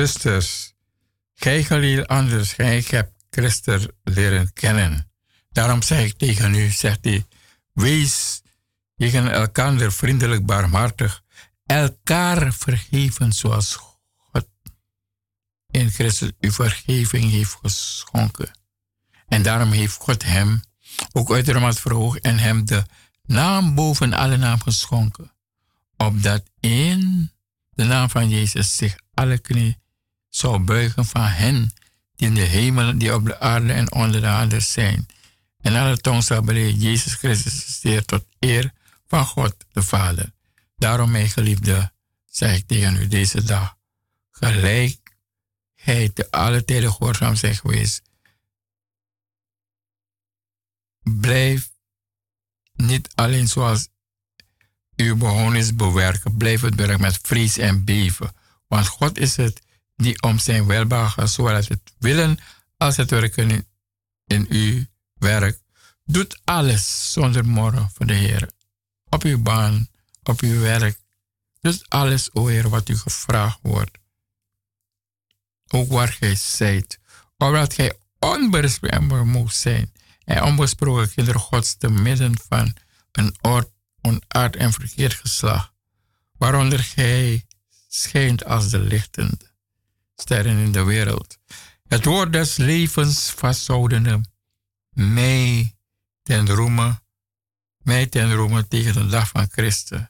zusters, 0.00 0.74
gij 1.34 2.06
anders, 2.06 2.52
gij 2.52 2.84
hebt 2.86 3.12
Christus 3.30 3.86
leren 4.02 4.52
kennen. 4.52 5.10
Daarom 5.50 5.82
zeg 5.82 6.04
ik 6.04 6.18
tegen 6.18 6.54
u, 6.54 6.70
zegt 6.70 7.04
hij, 7.04 7.26
wees 7.72 8.42
tegen 8.96 9.32
elkaar 9.32 9.92
vriendelijk, 9.92 10.46
barmhartig, 10.46 11.22
elkaar 11.66 12.52
vergeven 12.52 13.32
zoals 13.32 13.74
God 14.16 14.48
in 15.70 15.90
Christus 15.90 16.30
uw 16.40 16.52
vergeving 16.52 17.30
heeft 17.30 17.58
geschonken. 17.62 18.50
En 19.28 19.42
daarom 19.42 19.70
heeft 19.70 19.96
God 19.96 20.22
hem 20.22 20.60
ook 21.12 21.32
uitermate 21.32 21.80
verhoogd 21.80 22.20
en 22.20 22.38
hem 22.38 22.64
de 22.64 22.84
naam 23.22 23.74
boven 23.74 24.12
alle 24.12 24.36
naam 24.36 24.60
geschonken. 24.60 25.32
Opdat 25.96 26.42
in 26.60 27.30
de 27.70 27.84
naam 27.84 28.10
van 28.10 28.28
Jezus 28.28 28.76
zich 28.76 28.96
alle 29.14 29.38
knie 29.38 29.79
zou 30.30 30.58
buigen 30.58 31.04
van 31.04 31.22
hen 31.22 31.72
die 32.16 32.28
in 32.28 32.34
de 32.34 32.40
hemel, 32.40 32.98
die 32.98 33.14
op 33.14 33.24
de 33.24 33.40
aarde 33.40 33.72
en 33.72 33.92
onder 33.92 34.20
de 34.20 34.26
aarde 34.26 34.60
zijn. 34.60 35.06
En 35.60 35.76
alle 35.76 35.96
tong 35.96 36.24
zal 36.24 36.42
beleven 36.42 36.80
Jezus 36.80 37.14
Christus 37.14 37.80
zeer 37.80 38.04
tot 38.04 38.24
eer 38.38 38.72
van 39.06 39.24
God 39.24 39.56
de 39.72 39.82
Vader. 39.82 40.32
Daarom, 40.76 41.10
mijn 41.10 41.28
geliefde, 41.28 41.92
zeg 42.26 42.56
ik 42.56 42.66
tegen 42.66 42.96
u 42.96 43.06
deze 43.06 43.42
dag, 43.44 43.76
gelijkheid 44.30 46.14
te 46.14 46.30
alle 46.30 46.64
tijden 46.64 46.92
gehoorzaam 46.92 47.36
zijn 47.36 47.54
geweest. 47.54 48.02
Blijf 51.02 51.70
niet 52.72 53.08
alleen 53.14 53.48
zoals 53.48 53.88
u 54.96 55.14
begonnen 55.14 55.60
is 55.60 55.74
bewerken, 55.74 56.36
blijf 56.36 56.60
het 56.60 56.74
werk 56.74 56.98
met 56.98 57.18
vrees 57.22 57.58
en 57.58 57.84
beven. 57.84 58.32
Want 58.66 58.86
God 58.86 59.18
is 59.18 59.36
het 59.36 59.62
die 60.00 60.22
om 60.22 60.38
zijn 60.38 60.66
welbehagen, 60.66 61.28
zowel 61.28 61.54
het 61.54 61.80
willen 61.98 62.38
als 62.76 62.96
het 62.96 63.10
werken 63.10 63.66
in, 64.26 64.46
uw 64.48 64.84
werk, 65.14 65.60
doet 66.04 66.40
alles 66.44 67.12
zonder 67.12 67.46
morgen 67.46 67.90
voor 67.92 68.06
de 68.06 68.14
Heer. 68.14 68.50
Op 69.08 69.22
uw 69.22 69.42
baan, 69.42 69.88
op 70.22 70.40
uw 70.40 70.60
werk, 70.60 71.00
doet 71.60 71.88
alles, 71.88 72.34
o 72.34 72.46
Heer, 72.46 72.68
wat 72.68 72.88
u 72.88 72.96
gevraagd 72.96 73.58
wordt. 73.62 73.98
Ook 75.68 75.90
waar 75.90 76.12
gij 76.12 76.34
zijt, 76.34 76.98
omdat 77.36 77.74
gij 77.74 77.98
onbespreekbaar 78.18 79.26
moet 79.26 79.54
zijn 79.54 79.92
en 80.24 80.42
onbesproken 80.42 81.10
kinderen 81.14 81.40
Gods 81.40 81.76
te 81.76 81.90
midden 81.90 82.38
van 82.48 82.76
een 83.12 83.34
oord, 83.40 83.70
onaard 84.00 84.56
en 84.56 84.72
verkeerd 84.72 85.14
geslacht, 85.14 85.72
waaronder 86.38 86.78
gij 86.78 87.46
schijnt 87.88 88.44
als 88.44 88.70
de 88.70 88.78
lichtende 88.78 89.49
sterren 90.20 90.56
in 90.56 90.72
de 90.72 90.84
wereld. 90.84 91.38
Het 91.88 92.04
woord 92.04 92.32
des 92.32 92.56
levens 92.56 93.30
vasthoudende, 93.30 94.20
mij 94.90 95.76
ten 96.22 96.48
roemen 96.48 97.02
mij 97.82 98.06
ten 98.06 98.34
roemen 98.34 98.68
tegen 98.68 98.92
de 98.92 99.06
dag 99.06 99.28
van 99.28 99.48
Christus, 99.50 100.00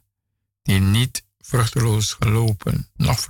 die 0.63 0.81
niet 0.81 1.25
vruchteloos 1.39 2.13
gelopen, 2.13 2.91
nog 2.95 3.27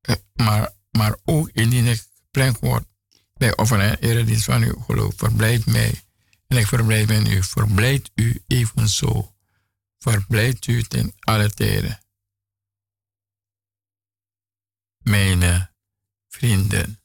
eh, 0.00 0.14
maar, 0.34 0.72
maar 0.90 1.16
ook 1.24 1.50
indien 1.52 1.86
ik 1.86 2.06
gepland 2.24 2.58
word 2.58 2.84
bij 3.34 3.56
of 3.56 3.70
een 3.70 3.94
eredienst 3.94 4.44
van 4.44 4.62
uw 4.62 4.80
geloof, 4.86 5.14
verblijd 5.16 5.66
mij 5.66 6.00
en 6.46 6.56
ik 6.56 6.66
verblijd 6.66 7.08
met 7.08 7.28
u. 7.28 7.42
Verblijd 7.42 8.10
u 8.14 8.42
evenzo. 8.46 9.34
Verblijd 9.98 10.66
u 10.66 10.82
ten 10.82 11.12
alle 11.18 11.50
tijden. 11.50 12.00
Mijn 15.08 15.70
vrienden, 16.28 17.00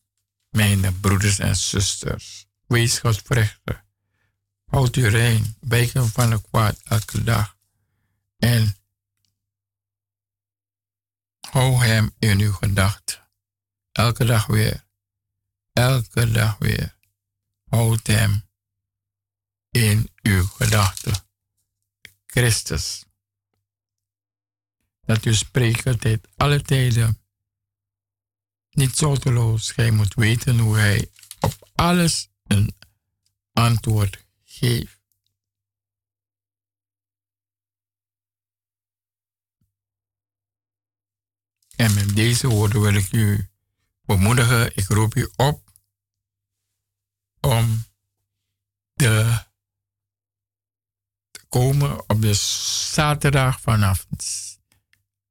mijn 0.49 0.99
broeders 0.99 1.39
en 1.39 1.55
zusters, 1.55 2.47
wees 2.67 2.99
Godvruchtig. 2.99 3.83
Houd 4.65 4.95
u 4.95 5.07
rein, 5.07 5.57
wijken 5.59 6.09
van 6.09 6.31
het 6.31 6.41
kwaad 6.41 6.79
elke 6.83 7.23
dag. 7.23 7.57
En 8.37 8.75
hou 11.39 11.85
hem 11.85 12.15
in 12.19 12.39
uw 12.39 12.51
gedachten. 12.51 13.29
Elke 13.91 14.25
dag 14.25 14.45
weer. 14.45 14.85
Elke 15.73 16.31
dag 16.31 16.57
weer. 16.57 16.97
Houd 17.69 18.07
hem 18.07 18.49
in 19.69 20.09
uw 20.21 20.45
gedachten. 20.45 21.13
Christus. 22.25 23.03
Dat 25.01 25.25
u 25.25 25.33
spreekt 25.33 25.87
altijd 25.87 26.27
alle 26.37 26.61
tijden. 26.61 27.20
Niet 28.71 28.97
zorgeloos. 28.97 29.71
Gij 29.71 29.91
moet 29.91 30.13
weten 30.13 30.59
hoe 30.59 30.77
hij 30.77 31.09
op 31.39 31.69
alles 31.75 32.29
een 32.47 32.75
antwoord 33.53 34.25
geeft. 34.43 34.99
En 41.75 41.93
met 41.93 42.15
deze 42.15 42.47
woorden 42.47 42.81
wil 42.81 42.93
ik 42.93 43.11
u 43.11 43.49
bemoedigen. 44.01 44.75
Ik 44.75 44.87
roep 44.87 45.15
u 45.15 45.29
op 45.35 45.71
om 47.39 47.83
de 48.93 49.43
komen 51.49 52.09
op 52.09 52.21
de 52.21 52.33
zaterdag 52.33 53.61
vanaf 53.61 54.07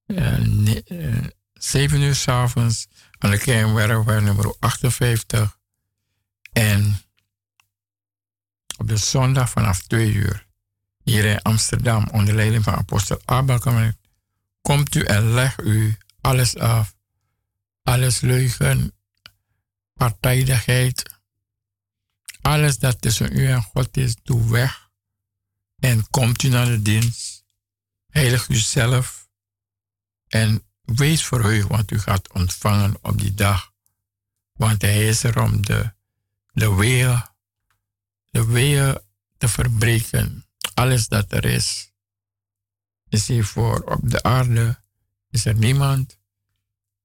uh, 0.06 0.38
uh, 0.84 1.26
7 1.52 2.00
uur 2.00 2.14
s 2.14 2.28
avonds 2.28 2.86
aan 3.20 3.30
de 3.30 3.38
Kernwerkweg 3.38 4.20
nummer 4.20 4.54
58. 4.58 5.58
En 6.52 7.02
op 8.76 8.88
de 8.88 8.96
zondag 8.96 9.50
vanaf 9.50 9.82
2 9.82 10.12
uur 10.12 10.46
hier 11.02 11.24
in 11.24 11.42
Amsterdam 11.42 12.08
onder 12.12 12.34
leiding 12.34 12.64
van 12.64 12.74
apostel 12.74 13.20
Abel 13.24 13.58
komt 14.62 14.94
u 14.94 15.04
en 15.04 15.32
leg 15.32 15.58
u 15.58 15.96
alles 16.20 16.56
af. 16.56 16.94
Alles 17.82 18.20
leugen, 18.20 18.92
partijdigheid, 19.94 21.20
alles 22.40 22.78
dat 22.78 23.00
tussen 23.00 23.36
u 23.38 23.46
en 23.46 23.62
God 23.62 23.96
is, 23.96 24.16
doe 24.22 24.50
weg. 24.50 24.88
En 25.78 26.10
komt 26.10 26.42
u 26.42 26.48
naar 26.48 26.66
de 26.66 26.82
dienst, 26.82 27.44
heilig 28.06 28.48
uzelf 28.48 29.28
en 30.28 30.69
wees 30.94 31.26
verheugd 31.26 31.68
wat 31.68 31.90
u 31.90 31.98
gaat 31.98 32.32
ontvangen 32.32 32.98
op 33.02 33.18
die 33.18 33.34
dag. 33.34 33.72
Want 34.52 34.82
hij 34.82 35.08
is 35.08 35.22
er 35.22 35.42
om 35.42 35.64
de, 35.64 35.92
de 36.52 36.74
weeën, 36.74 37.22
de 38.30 38.46
weeën 38.46 38.98
te 39.38 39.48
verbreken. 39.48 40.46
Alles 40.74 41.08
dat 41.08 41.32
er 41.32 41.44
is, 41.44 41.92
is 43.08 43.26
hier 43.26 43.44
voor 43.44 43.80
op 43.80 44.10
de 44.10 44.22
aarde. 44.22 44.82
Is 45.30 45.44
er 45.44 45.54
niemand 45.54 46.18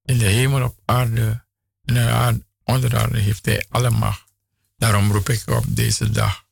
in 0.02 0.18
de 0.18 0.26
hemel 0.26 0.64
op 0.64 0.80
aarde 0.86 1.46
aarde, 1.86 2.46
onder 2.64 2.90
de 2.90 2.98
aarde 3.00 3.20
heeft 3.20 3.46
hij 3.46 3.66
alle 3.70 3.90
macht. 3.90 4.34
Daarom 4.78 5.12
roep 5.12 5.30
ik 5.30 5.48
op 5.48 5.64
deze 5.68 6.12
dag 6.12 6.46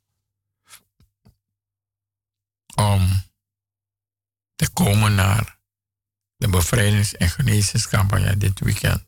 om 2.76 3.24
te 4.56 4.70
komen 4.70 5.16
naar 5.16 5.60
de 6.44 6.50
bevrijdings- 6.50 7.16
en 7.16 7.30
genezingscampagne 7.30 8.38
dit 8.38 8.60
weekend. 8.60 9.06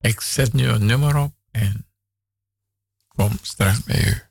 Ik 0.00 0.20
zet 0.20 0.52
nu 0.52 0.68
een 0.68 0.86
nummer 0.86 1.16
op 1.16 1.34
en 1.50 1.86
kom 3.08 3.38
straks 3.42 3.82
bij 3.82 4.04
u. 4.04 4.22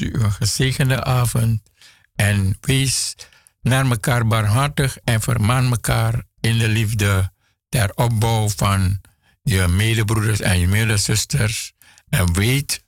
u 0.00 0.12
een 0.12 0.32
gezegende 0.32 1.04
avond. 1.04 1.62
En 2.14 2.56
wees 2.60 3.14
naar 3.62 3.90
elkaar 3.90 4.26
barmhartig 4.26 4.98
en 5.04 5.20
vermaan 5.20 5.70
elkaar 5.70 6.24
in 6.40 6.58
de 6.58 6.68
liefde 6.68 7.32
ter 7.68 7.94
opbouw 7.94 8.48
van 8.48 9.00
je 9.42 9.68
medebroeders 9.68 10.40
en 10.40 10.58
je 10.58 10.66
medezusters. 10.66 11.72
En 12.08 12.32
weet, 12.32 12.84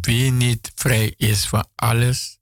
wie 0.00 0.32
niet 0.32 0.72
vrij 0.74 1.14
is 1.16 1.46
van 1.46 1.68
alles, 1.74 2.38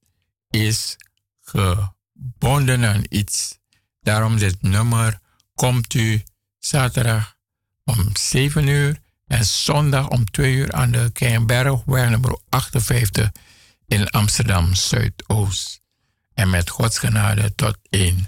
is 0.50 0.96
gebonden 1.40 2.84
aan 2.84 3.04
iets. 3.08 3.58
Daarom 4.00 4.38
dit 4.38 4.62
nummer 4.62 5.20
komt 5.54 5.94
u 5.94 6.22
zaterdag 6.58 7.36
om 7.84 8.16
7 8.16 8.66
uur 8.66 9.02
en 9.26 9.44
zondag 9.44 10.08
om 10.08 10.24
2 10.24 10.54
uur 10.54 10.72
aan 10.72 10.90
de 10.90 11.10
Keienbergweg 11.12 12.08
nummer 12.10 12.38
58 12.48 13.30
in 13.86 14.10
Amsterdam 14.10 14.74
Zuidoost. 14.74 15.80
En 16.34 16.50
met 16.50 16.70
Gods 16.70 16.98
genade 16.98 17.54
tot 17.54 17.76
een 17.90 18.26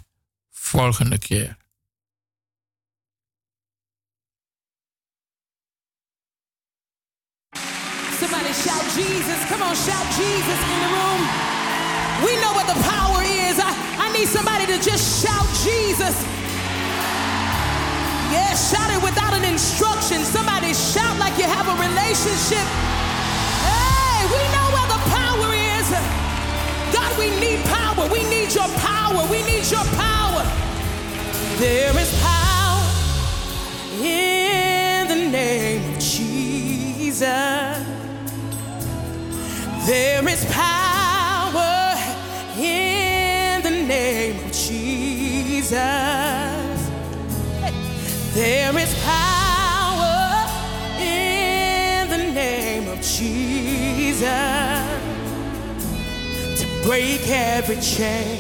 volgende 0.50 1.18
keer. 1.18 1.56
Somebody 8.18 8.52
shout 8.52 8.94
Jesus. 8.94 9.40
Come 9.48 9.64
on, 9.64 9.76
shout 9.76 10.08
Jesus 10.16 10.60
in 10.72 10.78
the 10.84 10.90
room. 10.96 11.22
We 12.24 12.32
know 12.40 12.52
what 12.54 12.66
the 12.66 12.80
power 12.90 13.22
is. 13.22 13.58
I, 13.58 13.70
I 13.98 14.12
need 14.12 14.28
somebody 14.28 14.66
to 14.66 14.78
just 14.90 15.22
shout 15.22 15.48
Jesus. 15.64 16.45
Yeah, 18.36 18.54
shout 18.54 18.90
it 18.92 19.02
without 19.02 19.32
an 19.32 19.44
instruction. 19.44 20.22
Somebody 20.22 20.74
shout 20.74 21.16
like 21.18 21.38
you 21.38 21.48
have 21.56 21.66
a 21.74 21.76
relationship. 21.88 22.66
Hey, 23.64 24.18
we 24.34 24.42
know 24.54 24.66
where 24.76 24.88
the 24.94 25.00
power 25.16 25.48
is. 25.72 25.88
God, 26.92 27.12
we 27.18 27.28
need 27.40 27.64
power. 27.64 28.04
We 28.12 28.22
need 28.28 28.52
your 28.52 28.68
power. 28.84 29.22
We 29.30 29.40
need 29.50 29.64
your 29.70 29.86
power. 30.04 30.44
There 31.56 31.96
is 31.98 32.10
power 32.20 32.84
in 34.04 35.08
the 35.08 35.20
name 35.38 35.94
of 35.94 35.98
Jesus. 35.98 37.20
There 39.86 40.28
is 40.28 40.44
power 40.52 40.85
break 56.86 57.28
every 57.28 57.76
chain, 57.80 58.38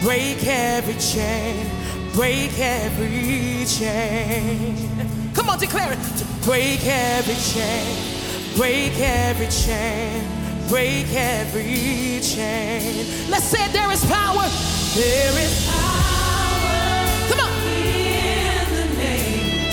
break 0.00 0.46
every 0.46 0.94
chain, 0.94 1.66
break 2.14 2.58
every 2.58 3.66
chain. 3.66 4.88
Come 5.34 5.50
on, 5.50 5.58
declare 5.58 5.92
it. 5.92 5.98
To 6.16 6.24
break 6.46 6.86
every 6.86 7.34
chain, 7.34 8.56
break 8.56 8.98
every 8.98 9.48
chain, 9.48 10.24
break 10.70 11.06
every 11.12 12.20
chain. 12.22 13.06
Let's 13.28 13.44
say 13.44 13.70
there 13.72 13.92
is 13.92 14.02
power. 14.06 14.48
There 14.94 15.38
is 15.44 15.66
power. 15.68 17.06
Come 17.28 17.40
on. 17.40 17.52
In 17.76 18.72
the 18.72 18.86
name 18.96 19.68
of 19.68 19.72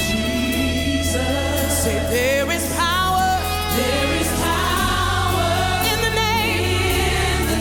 Jesus. 0.92 1.84
Say 1.84 1.98
there 2.12 2.52
is 2.52 2.66
power. 2.76 3.40
There 3.78 4.09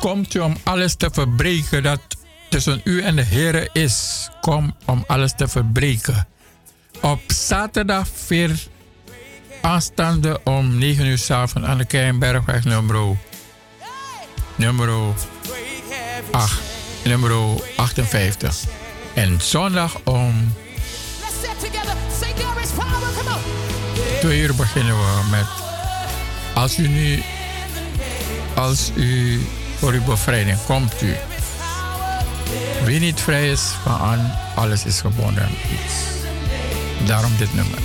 komt 0.00 0.34
u 0.34 0.38
om 0.38 0.56
alles 0.62 0.94
te 0.94 1.10
verbreken 1.12 1.82
dat 1.82 2.00
tussen 2.48 2.80
u 2.84 3.02
en 3.02 3.16
de 3.16 3.22
Heer 3.22 3.68
is. 3.72 4.28
Kom 4.40 4.74
om 4.86 5.04
alles 5.06 5.32
te 5.36 5.48
verbreken. 5.48 6.28
Op 7.00 7.20
zaterdag 7.26 8.08
4 8.14 8.66
aanstaande 9.60 10.40
om 10.44 10.78
9 10.78 11.06
uur 11.06 11.18
s 11.18 11.30
avonds 11.30 11.68
aan 11.68 11.78
de 11.78 11.84
Keienbergweg 11.84 12.64
nummer, 12.64 13.16
nummer, 14.54 14.90
8, 16.30 16.60
nummer 17.04 17.32
58. 17.76 18.64
En 19.14 19.40
zondag 19.40 20.00
om 20.04 20.54
2 24.20 24.40
uur 24.40 24.54
beginnen 24.54 24.96
we 24.96 25.28
met 25.30 25.46
als 26.54 26.78
u 26.78 26.88
nu 26.88 27.22
als 28.54 28.90
u 28.94 29.40
voor 29.78 29.92
uw 29.92 30.04
bevrijding 30.04 30.58
komt 30.66 31.02
u. 31.02 31.16
Wie 32.84 33.00
niet 33.00 33.20
vrij 33.20 33.50
is 33.50 33.60
van 33.60 34.30
alles 34.54 34.84
is 34.84 35.00
gebonden. 35.00 35.48
Daarom 37.06 37.32
dit 37.38 37.54
nummer. 37.54 37.78